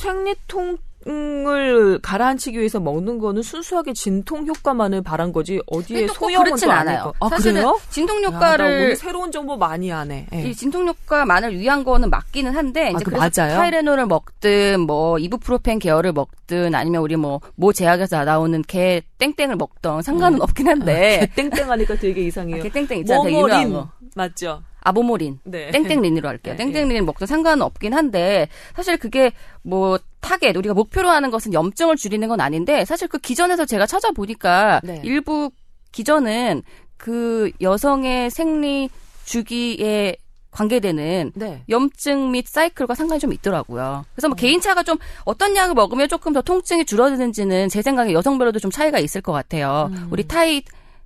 생리통 0.00 0.78
을 1.08 1.98
가라앉히기 2.00 2.58
위해서 2.58 2.80
먹는 2.80 3.18
거는 3.18 3.42
순수하게 3.42 3.92
진통 3.92 4.46
효과만을 4.46 5.02
바란 5.02 5.32
거지 5.32 5.60
어디에 5.66 6.08
소염은 6.08 6.44
그렇진 6.44 6.68
또 6.68 6.72
않아요. 6.74 7.12
아 7.20 7.28
사실은 7.28 7.54
그래요? 7.54 7.78
진통 7.90 8.22
야, 8.24 8.30
나 8.30 8.36
효과를 8.36 8.64
오늘 8.64 8.96
새로운 8.96 9.30
정보 9.30 9.56
많이 9.56 9.90
하네. 9.90 10.26
예. 10.32 10.42
이 10.42 10.54
진통 10.54 10.88
효과만을 10.88 11.56
위한 11.58 11.84
거는 11.84 12.10
맞기는 12.10 12.54
한데 12.54 12.90
이제 12.90 13.04
그 13.04 13.10
그래서 13.12 13.30
맞아요? 13.42 13.56
타이레놀을 13.56 14.06
먹든 14.06 14.80
뭐 14.80 15.18
이부프로펜 15.18 15.78
계열을 15.78 16.12
먹든 16.12 16.74
아니면 16.74 17.02
우리 17.02 17.14
뭐모 17.16 17.72
제약에서 17.72 18.24
나오는 18.24 18.62
개 18.62 19.02
땡땡을 19.18 19.56
먹던 19.56 20.02
상관은 20.02 20.42
없긴 20.42 20.68
한데 20.68 21.30
땡땡 21.36 21.70
하니까 21.70 21.94
되게 21.96 22.22
이상해요. 22.22 22.60
아, 22.60 22.62
개 22.62 22.68
땡땡 22.68 22.98
있잖아 22.98 23.22
되게 23.22 23.38
유명한 23.38 23.68
모모린 23.68 23.72
거 23.72 23.88
맞죠? 24.16 24.62
아보모린 24.86 25.40
네. 25.44 25.70
땡땡린으로 25.72 26.28
할게요. 26.28 26.54
네, 26.58 26.64
땡땡린 26.64 27.04
먹든 27.04 27.26
상관은 27.26 27.62
없긴 27.62 27.92
한데 27.92 28.48
사실 28.74 28.96
그게 28.96 29.32
뭐 29.62 29.98
타겟 30.20 30.56
우리가 30.56 30.74
목표로 30.74 31.10
하는 31.10 31.30
것은 31.30 31.52
염증을 31.52 31.96
줄이는 31.96 32.28
건 32.28 32.40
아닌데 32.40 32.84
사실 32.84 33.08
그 33.08 33.18
기전에서 33.18 33.64
제가 33.64 33.86
찾아보니까 33.86 34.80
네. 34.84 35.00
일부 35.04 35.50
기전은 35.90 36.62
그 36.96 37.50
여성의 37.60 38.30
생리 38.30 38.88
주기에 39.24 40.16
관계되는 40.52 41.32
네. 41.34 41.64
염증 41.68 42.30
및 42.30 42.46
사이클과 42.46 42.94
상관이 42.94 43.18
좀 43.18 43.32
있더라고요. 43.32 44.04
그래서 44.14 44.28
어. 44.28 44.30
뭐 44.30 44.36
개인차가 44.36 44.84
좀 44.84 44.96
어떤 45.24 45.54
약을 45.56 45.74
먹으면 45.74 46.08
조금 46.08 46.32
더 46.32 46.40
통증이 46.40 46.86
줄어드는지는 46.86 47.68
제 47.68 47.82
생각에 47.82 48.12
여성별로도 48.12 48.60
좀 48.60 48.70
차이가 48.70 48.98
있을 48.98 49.20
것 49.20 49.32
같아요. 49.32 49.90
우리 50.10 50.26
타이 50.26 50.62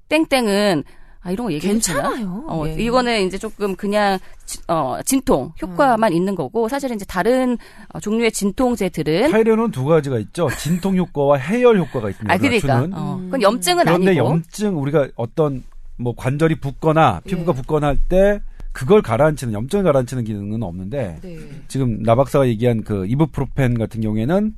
땡땡은 0.08 0.84
아 1.22 1.30
이런 1.30 1.46
거? 1.48 1.52
음. 1.52 1.58
괜찮아요. 1.58 2.44
어, 2.48 2.64
예. 2.66 2.72
이거는 2.82 3.26
이제 3.26 3.36
조금 3.36 3.76
그냥 3.76 4.18
지- 4.46 4.58
어, 4.68 4.98
진통 5.04 5.52
효과만 5.60 6.12
있는 6.14 6.34
거고 6.34 6.68
사실은 6.68 6.96
이제 6.96 7.04
다른 7.04 7.58
어, 7.92 8.00
종류의 8.00 8.32
진통제들은 8.32 9.30
타이레놀은 9.30 9.70
두 9.70 9.84
가지가 9.84 10.18
있죠. 10.20 10.48
진통 10.58 10.96
효과와 10.96 11.36
해열 11.36 11.78
효과가 11.78 12.08
있습니다. 12.10 12.32
아 12.32 12.38
그러니까 12.38 12.80
주는. 12.82 12.94
어, 12.94 13.18
그건 13.24 13.42
염증은 13.42 13.84
그런데 13.84 14.08
아니고 14.10 14.24
염증 14.26 14.78
우리가 14.80 15.08
어떤 15.16 15.62
뭐 15.96 16.14
관절이 16.16 16.60
붓거나 16.60 17.20
피부가 17.26 17.52
예. 17.52 17.56
붓거나 17.56 17.86
할 17.88 17.98
때 18.08 18.40
그걸 18.72 19.02
가라앉히는 19.02 19.52
염증을 19.52 19.84
가라앉히는 19.84 20.24
기능은 20.24 20.62
없는데 20.62 21.18
네. 21.22 21.38
지금 21.68 22.02
나 22.04 22.14
박사가 22.14 22.46
얘기한 22.48 22.82
그 22.84 23.04
이부프로펜 23.06 23.76
같은 23.76 24.00
경우에는 24.00 24.54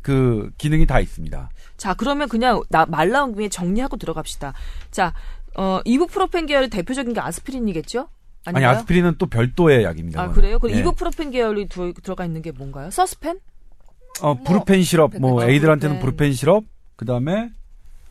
그 0.00 0.50
기능이 0.58 0.86
다 0.86 1.00
있습니다. 1.00 1.50
자, 1.76 1.94
그러면 1.94 2.28
그냥 2.28 2.62
나, 2.70 2.86
말 2.86 3.10
나온 3.10 3.34
김에 3.34 3.48
정리하고 3.48 3.96
들어갑시다. 3.96 4.52
자, 4.90 5.12
어, 5.58 5.80
이부프로펜 5.84 6.46
계열의 6.46 6.70
대표적인 6.70 7.12
게 7.14 7.20
아스피린이겠죠? 7.20 8.08
아니 8.44 8.56
아닌가요? 8.58 8.76
아스피린은 8.78 9.16
또 9.18 9.26
별도의 9.26 9.82
약입니다. 9.84 10.22
아. 10.22 10.30
그래요? 10.30 10.58
그럼 10.60 10.76
예. 10.76 10.80
이부프로펜 10.80 11.30
계열이 11.32 11.66
두, 11.68 11.92
들어가 11.94 12.24
있는 12.24 12.42
게 12.42 12.52
뭔가요? 12.52 12.90
서스펜? 12.90 13.40
어 14.22 14.34
브루펜 14.42 14.82
시럽 14.82 15.12
뭐 15.18 15.42
아, 15.42 15.46
에이들한테는 15.46 15.96
브루펜. 15.98 16.16
브루펜 16.16 16.32
시럽 16.32 16.64
그 16.96 17.04
다음에 17.04 17.50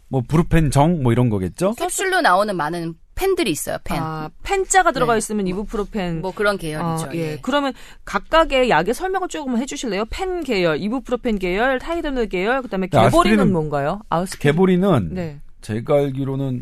뭐 0.10 0.22
브루펜 0.28 0.72
정 0.72 1.02
뭐 1.04 1.12
이런 1.12 1.30
거겠죠? 1.30 1.74
캡슐로 1.74 2.22
나오는 2.22 2.56
많은 2.56 2.96
펜들이 3.16 3.50
있어요. 3.50 3.78
펜. 3.84 3.98
아, 4.00 4.30
펜자가 4.44 4.92
들어가 4.92 5.14
네. 5.14 5.18
있으면 5.18 5.48
이부프로펜. 5.48 6.22
뭐 6.22 6.32
그런 6.34 6.58
계열이죠. 6.58 7.06
아, 7.08 7.16
예. 7.16 7.32
예. 7.34 7.40
그러면 7.42 7.74
각각의 8.06 8.70
약의 8.70 8.94
설명을 8.94 9.28
조금 9.28 9.58
해주실래요? 9.58 10.06
펜 10.12 10.44
계열, 10.44 10.80
이부프로펜 10.80 11.40
계열, 11.40 11.80
타이레놀 11.80 12.28
계열, 12.28 12.62
그다음에 12.62 12.88
네, 12.88 13.02
개보린은 13.02 13.46
아스피린은- 13.46 13.52
뭔가요? 13.52 14.02
아스피린. 14.10 14.52
개보린은 14.54 15.10
네. 15.14 15.40
제가 15.62 15.96
알기로는 15.96 16.62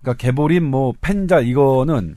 그러니까 0.00 0.14
개보린 0.20 0.64
뭐 0.64 0.92
펜자 1.00 1.40
이거는 1.40 2.16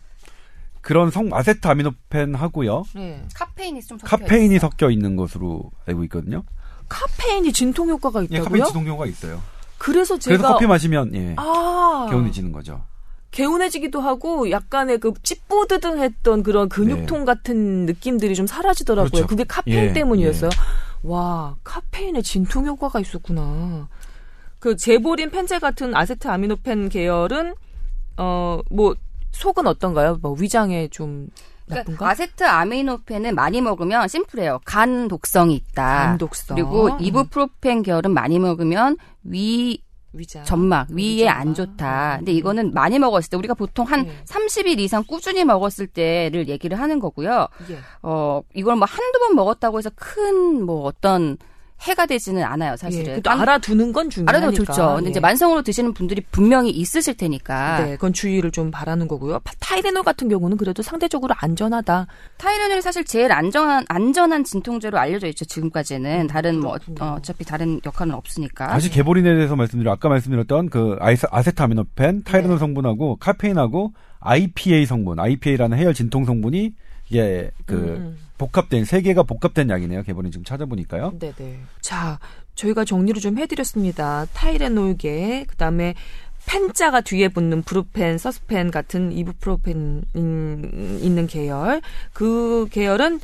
그런 0.82 1.12
성 1.12 1.30
아세트 1.34 1.68
아미노펜 1.68 2.36
하고요. 2.36 2.84
네. 2.96 3.24
카페인이 3.36 3.82
좀 3.82 3.98
섞여 3.98 4.18
카페인이 4.18 4.56
있어. 4.56 4.68
섞여 4.68 4.90
있는 4.90 5.16
것으로 5.16 5.72
알고 5.88 6.04
있거든요. 6.06 6.44
카페인이 6.90 7.54
진통 7.54 7.90
효과가 7.90 8.22
예, 8.22 8.26
있다고요? 8.26 8.44
카페인 8.44 8.66
지동효가 8.66 9.06
있어요. 9.06 9.42
그래서 9.78 10.18
제가 10.18 10.38
그래서 10.38 10.54
커피 10.54 10.68
마시면 10.68 11.16
예, 11.16 11.36
아 11.38 12.08
개운해지는 12.10 12.52
거죠. 12.52 12.84
개운해지기도 13.32 14.00
하고 14.00 14.52
약간의 14.52 15.00
그 15.00 15.14
찌뿌드등했던 15.24 16.44
그런 16.44 16.70
근육통 16.70 17.26
같은 17.26 17.86
느낌들이 17.86 18.36
좀 18.36 18.46
사라지더라고요. 18.46 19.10
네. 19.10 19.12
그렇죠. 19.12 19.28
그게 19.28 19.44
카페인 19.44 19.90
예, 19.90 19.94
때문이었어요. 19.94 20.52
와 21.04 21.56
카페인에 21.64 22.22
진통 22.22 22.66
효과가 22.66 23.00
있었구나. 23.00 23.88
그 24.60 24.76
제보린 24.78 25.32
펜제 25.32 25.60
같은 25.60 25.96
아세트 25.96 26.28
아미노펜 26.28 26.90
계열은 26.90 27.56
어 28.18 28.62
뭐 28.70 28.96
속은 29.32 29.66
어떤가요? 29.68 30.20
뭐 30.22 30.34
위장에 30.40 30.88
좀 30.90 31.28
그러니까? 31.68 32.10
아세트 32.10 32.44
아미노펜은 32.44 33.34
많이 33.36 33.62
먹으면 33.62 34.08
심플해요. 34.08 34.60
간 34.66 35.08
독성이 35.08 35.56
있다. 35.56 35.84
간 36.06 36.18
독성. 36.18 36.56
그리고 36.56 36.88
음. 36.88 36.98
이부프로펜 37.00 37.82
계열은 37.84 38.12
많이 38.12 38.38
먹으면 38.38 38.98
위 39.24 39.82
위장 40.16 40.44
점막 40.44 40.90
위에 40.92 41.24
위점막. 41.24 41.36
안 41.38 41.54
좋다. 41.56 42.16
근데 42.18 42.32
이거는 42.34 42.74
많이 42.74 43.00
먹었을 43.00 43.32
때 43.32 43.38
우리가 43.38 43.56
보통 43.56 43.86
한 43.88 44.06
예. 44.06 44.24
30일 44.26 44.80
이상 44.80 45.04
꾸준히 45.08 45.44
먹었을 45.46 45.88
때를 45.88 46.48
얘기를 46.50 46.80
하는 46.80 47.00
거고요. 47.00 47.48
예. 47.72 47.80
어 48.04 48.42
이걸 48.54 48.76
뭐 48.76 48.86
한두 48.88 49.20
번 49.20 49.36
먹었다고 49.36 49.80
해서 49.80 49.90
큰 49.96 50.66
뭐 50.66 50.84
어떤 50.84 51.38
해가 51.84 52.06
되지는 52.06 52.44
않아요, 52.44 52.74
예. 52.74 52.78
사실은. 52.78 53.04
그래도 53.06 53.30
알아두는 53.30 53.92
건 53.92 54.10
중요하니까. 54.10 54.38
알아도 54.48 54.64
좋죠. 54.64 54.96
근데 54.96 55.08
예. 55.08 55.12
이제 55.12 55.20
만성으로 55.20 55.62
드시는 55.64 55.94
분들이 55.94 56.22
분명히 56.32 56.70
있으실 56.72 57.16
테니까. 57.16 57.84
네, 57.86 57.92
그건 57.96 58.14
주의를 58.14 58.52
좀 58.52 58.72
바라는 58.72 59.08
거고요. 59.08 59.40
파- 59.40 59.52
타이레놀 59.60 60.04
같은 60.04 60.30
경우는 60.30 60.56
그래도 60.58 60.82
상대적으로 60.82 61.34
안전하다. 61.38 62.08
타이레놀이 62.38 62.82
사실 62.82 63.04
제일 63.04 63.32
안전한 63.32 63.84
안전한 63.90 64.44
진통제로 64.44 64.98
알려져 64.98 65.28
있죠. 65.28 65.44
지금까지는 65.46 66.28
다른 66.28 66.60
뭐 66.60 66.74
그렇군요. 66.74 66.98
어, 67.02 67.16
어차피 67.18 67.44
다른 67.44 67.82
역할은 67.86 68.14
없으니까. 68.14 68.68
다시 68.68 68.90
개보린에 68.90 69.34
대해서 69.36 69.56
말씀드려 69.56 69.92
아까 69.92 70.08
말씀드렸던 70.10 70.70
그 70.70 70.96
아이스, 71.02 71.28
아세트아미노펜, 71.32 72.24
타이레놀 72.24 72.60
성분하고 72.60 73.18
카페인하고 73.18 73.92
IPA 74.22 74.86
성분, 74.86 75.20
IPA라는 75.20 75.78
해열 75.78 75.94
진통 75.94 76.24
성분이 76.26 76.74
이게 77.10 77.52
그 77.66 77.76
음. 77.76 78.18
복합된 78.38 78.86
세 78.86 79.02
개가 79.02 79.24
복합된 79.24 79.70
약이네요. 79.70 80.04
개보린 80.04 80.32
지금 80.32 80.44
찾아보니까요. 80.44 81.14
네네. 81.20 81.60
자, 81.82 82.20
저희가 82.56 82.84
정리를 82.86 83.22
좀 83.22 83.38
해드렸습니다. 83.38 84.26
타이레놀계, 84.34 85.46
그 85.48 85.56
다음에 85.56 85.94
펜자가 86.46 87.02
뒤에 87.02 87.30
붙는 87.30 87.62
브루펜, 87.64 88.18
서스펜 88.18 88.70
같은 88.72 89.12
이부프로펜 89.14 90.04
음, 90.16 91.00
있는 91.02 91.26
계열. 91.28 91.82
그 92.12 92.68
계열은 92.72 93.22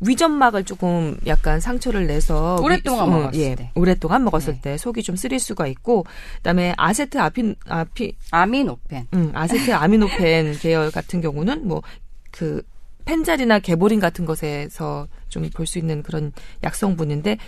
위점막을 0.00 0.64
조금 0.64 1.16
약간 1.26 1.60
상처를 1.60 2.06
내서 2.06 2.56
오랫동안 2.62 3.06
위- 3.08 3.12
어, 3.12 3.16
먹었을 3.18 3.40
예, 3.40 3.54
때. 3.54 3.70
오랫동안 3.74 4.24
먹었을 4.24 4.54
네. 4.54 4.60
때 4.60 4.76
속이 4.76 5.02
좀 5.02 5.14
쓰릴 5.16 5.38
수가 5.38 5.66
있고 5.68 6.04
그다음에 6.38 6.74
아세트 6.76 7.18
아핀 7.18 7.54
아피 7.68 8.16
아미노펜. 8.30 9.06
음, 9.14 9.30
아세트 9.34 9.72
아미노펜 9.72 10.54
계열 10.60 10.90
같은 10.90 11.20
경우는 11.20 11.68
뭐그 11.68 12.62
펜자리나 13.04 13.58
개보린 13.60 14.00
같은 14.00 14.24
것에서 14.24 15.06
좀 15.28 15.44
볼 15.54 15.66
수 15.66 15.78
있는 15.78 16.02
그런 16.02 16.32
약성분인데 16.62 17.38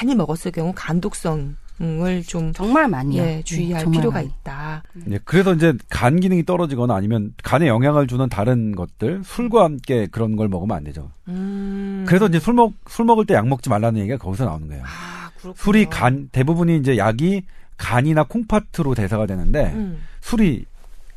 많이 0.00 0.14
먹었을 0.14 0.52
경우 0.52 0.72
간독성 0.74 1.56
을 1.80 2.22
좀 2.24 2.52
정말 2.52 2.86
많이요. 2.86 3.20
예, 3.22 3.42
주의할 3.44 3.80
네, 3.80 3.84
정말 3.84 4.00
필요가 4.00 4.18
많이. 4.18 4.28
있다. 4.28 4.82
예, 5.10 5.18
그래서 5.24 5.52
이제 5.52 5.74
간 5.90 6.20
기능이 6.20 6.44
떨어지거나 6.44 6.94
아니면 6.94 7.34
간에 7.42 7.66
영향을 7.66 8.06
주는 8.06 8.28
다른 8.28 8.76
것들, 8.76 9.22
술과 9.24 9.64
함께 9.64 10.06
그런 10.06 10.36
걸 10.36 10.48
먹으면 10.48 10.76
안 10.76 10.84
되죠. 10.84 11.10
음. 11.26 12.04
그래서 12.06 12.26
이제 12.28 12.38
술 12.38 12.54
먹, 12.54 12.74
술 12.86 13.04
먹을 13.04 13.26
때 13.26 13.34
약 13.34 13.48
먹지 13.48 13.68
말라는 13.68 13.98
얘기가 14.00 14.16
거기서 14.18 14.44
나오는 14.44 14.68
거예요. 14.68 14.84
아, 14.86 15.30
그렇군요. 15.30 15.54
술이 15.56 15.86
간, 15.86 16.28
대부분이 16.30 16.76
이제 16.76 16.96
약이 16.98 17.42
간이나 17.78 18.24
콩팥으로 18.24 18.94
대사가 18.94 19.26
되는데, 19.26 19.72
음. 19.74 20.02
술이 20.20 20.66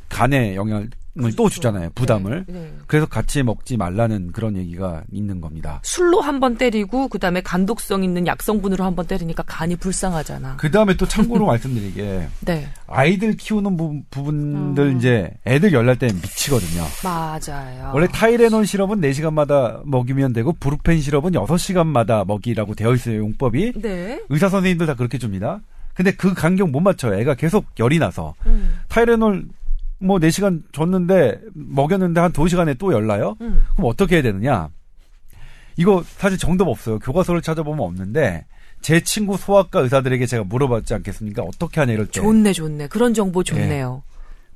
간에 0.10 0.55
영향을 0.55 0.89
또 1.38 1.49
주잖아요. 1.49 1.89
부담을. 1.95 2.43
네, 2.47 2.54
네. 2.54 2.73
그래서 2.88 3.06
같이 3.06 3.41
먹지 3.43 3.78
말라는 3.78 4.32
그런 4.34 4.58
얘기가 4.58 5.04
있는 5.12 5.39
겁니다. 5.41 5.80
술로 5.84 6.19
한 6.21 6.39
번 6.39 6.58
때리고 6.58 7.08
그다음에 7.08 7.41
간독성 7.41 8.04
있는 8.04 8.28
약성분으로 8.28 8.84
한 8.84 8.95
번 8.95 9.08
때리니까 9.08 9.43
간이 9.47 9.75
불쌍하잖아. 9.78 10.58
그 10.58 10.69
다음에 10.71 10.95
또 10.97 11.06
참고로 11.08 11.45
말씀드리게 11.47 12.28
네. 12.41 12.67
아이들 12.88 13.36
키우는 13.38 13.78
부, 13.78 14.01
부분들 14.12 14.97
이제 14.97 15.32
애들 15.47 15.71
열날 15.73 15.97
때 15.97 16.08
미치거든요. 16.08 16.84
맞아요. 17.04 17.91
원래 17.93 18.08
타이레놀 18.08 18.65
시럽은 18.65 18.99
4시간마다 19.01 19.82
먹이면 19.86 20.34
되고 20.34 20.51
브루펜 20.54 20.99
시럽은 21.01 21.32
6시간마다 21.32 22.25
먹이라고 22.28 22.75
되어 22.75 22.93
있어요. 22.93 23.17
용법이. 23.19 23.73
네. 23.82 24.21
의사 24.30 24.49
선생님들 24.49 24.86
다 24.88 24.95
그렇게 24.95 25.17
줍니다. 25.17 25.62
근데 25.93 26.12
그 26.12 26.34
간격 26.34 26.71
못 26.71 26.82
맞춰요. 26.82 27.17
애가 27.19 27.36
계속 27.36 27.65
열이 27.80 27.99
나서. 27.99 28.34
음. 28.45 28.80
타이레놀 28.89 29.45
뭐 29.99 30.19
4시간 30.19 30.62
줬는데 30.71 31.39
먹였는데 31.53 32.19
한 32.21 32.31
2시간에 32.31 32.77
또 32.77 32.93
열나요? 32.93 33.36
음. 33.41 33.65
그럼 33.75 33.89
어떻게 33.89 34.15
해야 34.15 34.23
되느냐? 34.23 34.69
이거 35.77 36.03
사실 36.17 36.38
정답 36.38 36.67
없어요. 36.67 36.99
교과서를 36.99 37.41
찾아보면 37.41 37.81
없는데 37.86 38.45
제 38.81 39.01
친구 39.01 39.36
소아과 39.38 39.79
의사들에게 39.81 40.25
제가 40.25 40.43
물어봤지 40.43 40.93
않겠습니까? 40.93 41.43
어떻게 41.43 41.79
하냐 41.81 41.93
이럴 41.93 42.05
때 42.05 42.12
좋네, 42.13 42.53
좋네. 42.53 42.88
그런 42.88 43.13
정보 43.13 43.43
좋네요. 43.43 44.03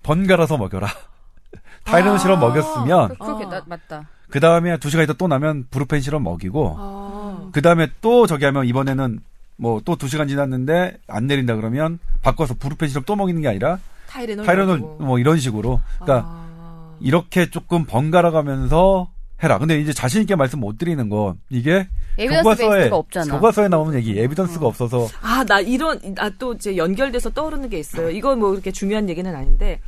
번갈아서 0.03 0.57
먹여라. 0.57 0.87
타이레놀 1.83 2.19
시럽 2.19 2.39
먹였으면 2.39 3.15
그렇게 3.17 3.45
아. 3.45 3.49
나- 3.49 3.63
맞다. 3.65 4.07
그 4.29 4.39
다음에 4.39 4.77
두 4.77 4.89
시간 4.91 5.03
있다 5.05 5.13
또 5.13 5.27
나면 5.27 5.65
브루펜 5.71 6.01
시럽 6.01 6.21
먹이고 6.21 6.75
아. 6.77 7.49
그 7.51 7.61
다음에 7.61 7.87
또 8.01 8.27
저기 8.27 8.45
하면 8.45 8.65
이번에는 8.65 9.19
뭐 9.57 9.81
또 9.81 9.95
두 9.95 10.07
시간 10.07 10.27
지났는데 10.27 10.97
안 11.07 11.25
내린다 11.27 11.55
그러면 11.55 11.97
바꿔서 12.21 12.53
브루펜 12.53 12.89
시럽 12.89 13.05
또 13.05 13.15
먹이는 13.15 13.41
게 13.41 13.47
아니라 13.47 13.79
타이레놀. 14.09 14.45
타이레놀. 14.45 14.79
뭐 14.79 15.19
이런 15.19 15.37
식으로 15.39 15.79
그러니까 15.99 16.27
아. 16.27 16.95
이렇게 16.99 17.49
조금 17.49 17.85
번갈아 17.85 18.31
가면서 18.31 19.11
해라. 19.41 19.57
근데 19.57 19.79
이제 19.79 19.93
자신 19.93 20.21
있게 20.21 20.35
말씀 20.35 20.59
못 20.59 20.77
드리는 20.77 21.07
건 21.07 21.35
이게 21.49 21.87
에비던스 22.17 22.43
교과서에. 22.43 22.89
교과서에 22.89 23.67
나오는 23.69 23.93
얘기 23.97 24.19
에비던스가 24.19 24.65
없어서 24.67 25.07
아, 25.21 25.45
나 25.45 25.61
이런, 25.61 25.97
아, 26.17 26.29
또 26.37 26.53
이제 26.53 26.75
연결돼서 26.75 27.29
떠오르는 27.29 27.69
게 27.69 27.79
있어요. 27.79 28.09
이건 28.09 28.39
뭐 28.39 28.51
그렇게 28.51 28.71
중요한 28.71 29.07
얘기는 29.07 29.33
아닌데, 29.33 29.79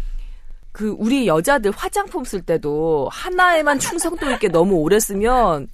그, 0.71 0.95
우리 0.97 1.27
여자들 1.27 1.71
화장품 1.75 2.23
쓸 2.23 2.41
때도 2.41 3.09
하나에만 3.11 3.79
충성도 3.79 4.31
있게 4.31 4.47
너무 4.47 4.75
오래 4.75 4.99
쓰면 4.99 5.67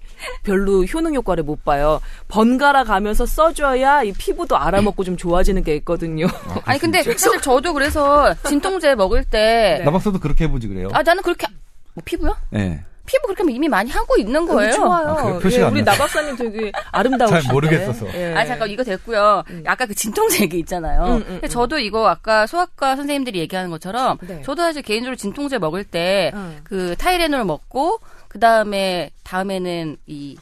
별로 0.44 0.84
효능 0.86 1.14
효과를 1.14 1.44
못 1.44 1.64
봐요. 1.64 2.02
번갈아 2.28 2.84
가면서 2.84 3.26
써줘야 3.28 4.02
이 4.04 4.12
피부도 4.12 4.58
알아먹고 4.58 5.04
좀 5.04 5.16
좋아지는 5.16 5.64
게 5.64 5.76
있거든요. 5.78 6.26
아 6.66 6.74
니 6.74 6.80
근데 6.80 7.04
사실 7.04 7.40
저도 7.42 7.74
그래서 7.74 8.34
진통제 8.48 8.96
먹을 8.96 9.24
때 9.24 9.82
나박사도 9.86 10.20
그렇게 10.20 10.46
해보지 10.46 10.68
그래요. 10.68 10.90
아 10.94 11.04
나는 11.04 11.22
그렇게 11.22 11.46
뭐 11.94 12.02
피부요? 12.04 12.36
예. 12.56 12.84
피부 13.08 13.24
그렇게 13.26 13.42
하면 13.42 13.56
이미 13.56 13.68
많이 13.68 13.90
하고 13.90 14.16
있는 14.18 14.46
거예요. 14.46 14.72
좋아요. 14.74 15.08
아, 15.08 15.40
예, 15.50 15.64
안 15.64 15.72
우리 15.72 15.82
나요. 15.82 15.98
나박사님 15.98 16.36
되게 16.36 16.72
아름다우신데. 16.92 17.42
잘 17.42 17.52
모르겠어서. 17.52 18.08
예. 18.14 18.36
아 18.36 18.46
잠깐 18.46 18.70
이거 18.70 18.84
됐고요. 18.84 19.44
아까 19.66 19.86
그 19.88 19.96
진통제 19.96 20.44
얘기 20.44 20.60
있잖아요. 20.60 21.04
음, 21.04 21.12
음, 21.14 21.24
근데 21.26 21.48
음. 21.48 21.50
저도 21.50 21.80
이거 21.80 22.08
아까 22.08 22.46
소아과 22.46 22.96
선생님들이 22.98 23.40
얘기하는 23.40 23.72
것처럼 23.72 24.18
네. 24.22 24.42
저도 24.44 24.62
사실 24.62 24.84
개인적으로 24.84 25.16
진통제 25.16 25.58
먹을 25.58 25.84
때 25.84 26.32
음. 26.36 26.60
그 26.64 26.96
타이레놀 26.98 27.46
먹고 27.46 28.00
그 28.28 28.40
다음에 28.40 29.10
다음에는 29.24 29.98
이 30.06 30.38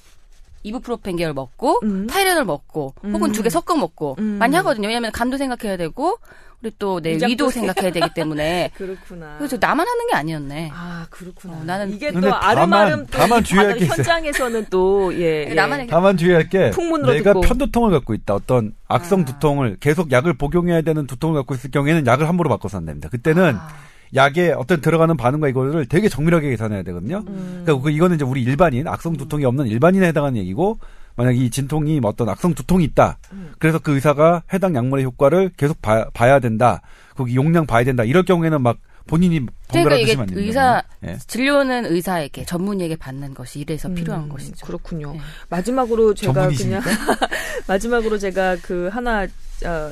이부프로펜 0.63 1.15
계열 1.17 1.33
먹고 1.33 1.79
음. 1.83 2.07
타이레놀 2.07 2.43
먹고 2.43 2.95
혹은 3.03 3.29
음. 3.29 3.31
두개 3.31 3.49
섞어 3.51 3.75
먹고 3.75 4.15
음. 4.17 4.37
많이 4.39 4.55
하거든요. 4.55 4.87
왜냐하면 4.87 5.11
간도 5.11 5.37
생각해야 5.37 5.77
되고 5.77 6.17
우리 6.65 6.71
또내 6.79 7.13
위도 7.27 7.49
생각- 7.51 7.75
생각해야 7.75 7.91
되기 7.93 8.13
때문에 8.15 8.71
그렇구나. 8.75 9.35
그래서 9.37 9.57
나만 9.59 9.87
하는 9.87 10.07
게 10.07 10.15
아니었네. 10.15 10.71
아, 10.73 11.05
그렇구나. 11.11 11.53
어, 11.53 11.63
나는 11.63 11.93
이게 11.93 12.11
또 12.11 12.33
아름아름 12.33 13.05
다만- 13.05 13.07
다만 13.11 13.39
또 13.41 13.43
주의할 13.43 13.67
바다 13.69 13.79
게 13.79 13.85
있어요. 13.85 13.97
현장에서는 13.97 14.65
또 14.71 15.13
예. 15.13 15.45
예. 15.49 15.53
나만의 15.53 15.87
다만 15.87 16.17
주의할 16.17 16.49
게 16.49 16.71
풍문으로 16.71 17.13
내가 17.13 17.33
듣고. 17.33 17.41
편두통을 17.41 17.91
갖고 17.91 18.13
있다. 18.15 18.33
어떤 18.33 18.73
악성 18.87 19.21
아. 19.21 19.25
두통을 19.25 19.77
계속 19.79 20.11
약을 20.11 20.33
복용해야 20.33 20.81
되는 20.81 21.05
두통을 21.05 21.35
갖고 21.35 21.53
있을 21.53 21.69
경우에는 21.71 22.07
약을 22.07 22.27
함부로 22.27 22.49
바꿔서 22.49 22.77
안 22.79 22.85
됩니다. 22.85 23.09
그때는 23.09 23.55
아. 23.55 23.67
약에 24.15 24.51
어떤 24.51 24.81
들어가는 24.81 25.15
반응과 25.17 25.49
이거를 25.49 25.85
되게 25.87 26.09
정밀하게 26.09 26.49
계산해야 26.49 26.81
되거든요. 26.83 27.23
음. 27.27 27.61
그러니까 27.63 27.83
그 27.83 27.91
이거는 27.91 28.15
이제 28.15 28.25
우리 28.25 28.41
일반인 28.41 28.87
악성 28.87 29.15
두통이 29.17 29.45
없는 29.45 29.67
일반인에 29.67 30.07
해당하는 30.07 30.37
얘기고 30.39 30.79
만약 31.15 31.35
이 31.37 31.49
진통이 31.49 31.99
뭐 31.99 32.11
어떤 32.11 32.29
악성 32.29 32.53
두통이 32.53 32.83
있다. 32.85 33.17
음. 33.31 33.53
그래서 33.59 33.79
그 33.79 33.93
의사가 33.93 34.43
해당 34.53 34.75
약물의 34.75 35.05
효과를 35.05 35.51
계속 35.57 35.81
봐, 35.81 36.05
야 36.29 36.39
된다. 36.39 36.81
거기 37.15 37.35
용량 37.35 37.65
봐야 37.65 37.83
된다. 37.83 38.03
이럴 38.03 38.23
경우에는 38.23 38.61
막 38.61 38.77
본인이 39.07 39.39
그러니까 39.39 39.53
번갈아 39.71 39.95
이게 39.97 40.05
드시면 40.05 40.21
안 40.21 40.27
됩니다. 40.27 40.47
의사 40.47 40.83
예. 41.05 41.17
진료는 41.27 41.85
의사에게 41.85 42.45
전문의에게 42.45 42.95
받는 42.97 43.33
것이 43.33 43.59
이래서 43.59 43.87
필요한 43.89 44.23
음, 44.23 44.29
것이죠. 44.29 44.65
그렇군요. 44.65 45.13
네. 45.13 45.19
마지막으로 45.49 46.13
제가 46.15 46.33
전문이십니까? 46.33 46.81
그냥 46.81 46.97
마지막으로 47.67 48.17
제가 48.17 48.57
그 48.61 48.89
하나 48.91 49.23
어, 49.23 49.91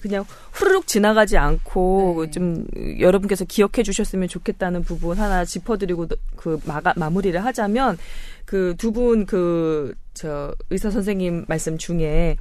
그냥 0.00 0.24
후루룩 0.52 0.88
지나가지 0.88 1.36
않고 1.36 2.24
네. 2.24 2.30
좀 2.32 2.66
여러분께서 2.98 3.44
기억해 3.44 3.84
주셨으면 3.84 4.26
좋겠다는 4.28 4.82
부분 4.82 5.18
하나 5.18 5.44
짚어드리고 5.44 6.08
그 6.34 6.58
마가, 6.64 6.94
마무리를 6.96 7.42
하자면 7.44 7.98
그 8.44 8.74
두 8.76 8.92
분그 8.92 9.94
저 10.14 10.54
의사 10.70 10.90
선생님 10.90 11.44
말씀 11.48 11.78
중에 11.78 12.36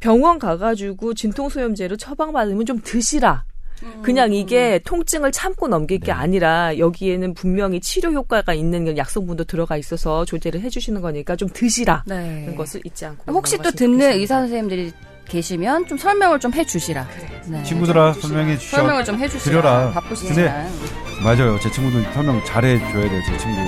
병원 0.00 0.38
가가지고 0.38 1.14
진통소염제를 1.14 1.96
처방받으면 1.96 2.66
좀 2.66 2.80
드시라. 2.82 3.44
그냥 4.02 4.32
이게 4.32 4.78
통증을 4.84 5.32
참고 5.32 5.68
넘길 5.68 5.98
게 5.98 6.06
네. 6.06 6.12
아니라 6.12 6.78
여기에는 6.78 7.34
분명히 7.34 7.80
치료 7.80 8.12
효과가 8.12 8.54
있는 8.54 8.96
약성분도 8.96 9.44
들어가 9.44 9.76
있어서 9.76 10.24
조제를 10.24 10.60
해주시는 10.62 11.02
거니까 11.02 11.36
좀 11.36 11.48
드시라. 11.52 12.02
네. 12.06 12.46
는 12.46 12.56
것을 12.56 12.80
잊지 12.84 13.04
않고 13.04 13.32
혹시 13.32 13.56
또 13.58 13.70
듣는 13.70 13.98
좋겠습니다. 13.98 14.20
의사 14.20 14.40
선생님들이 14.40 14.92
계시면 15.26 15.86
좀 15.86 15.98
설명을 15.98 16.38
좀 16.38 16.52
해주시라. 16.54 17.06
네. 17.48 17.62
친구들아 17.64 18.12
설명해 18.14 18.58
주셔. 18.58 18.76
설명을 18.76 19.04
좀 19.04 19.18
해주시라. 19.18 19.42
드려라. 19.42 19.90
바쁘시지만. 19.92 20.70
맞아요. 21.22 21.58
제 21.60 21.70
친구들 21.70 22.02
설명 22.12 22.42
잘해 22.44 22.78
줘야 22.78 23.08
돼요. 23.08 23.20
제 23.26 23.38
친구들. 23.38 23.64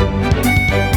Thank 0.00 0.89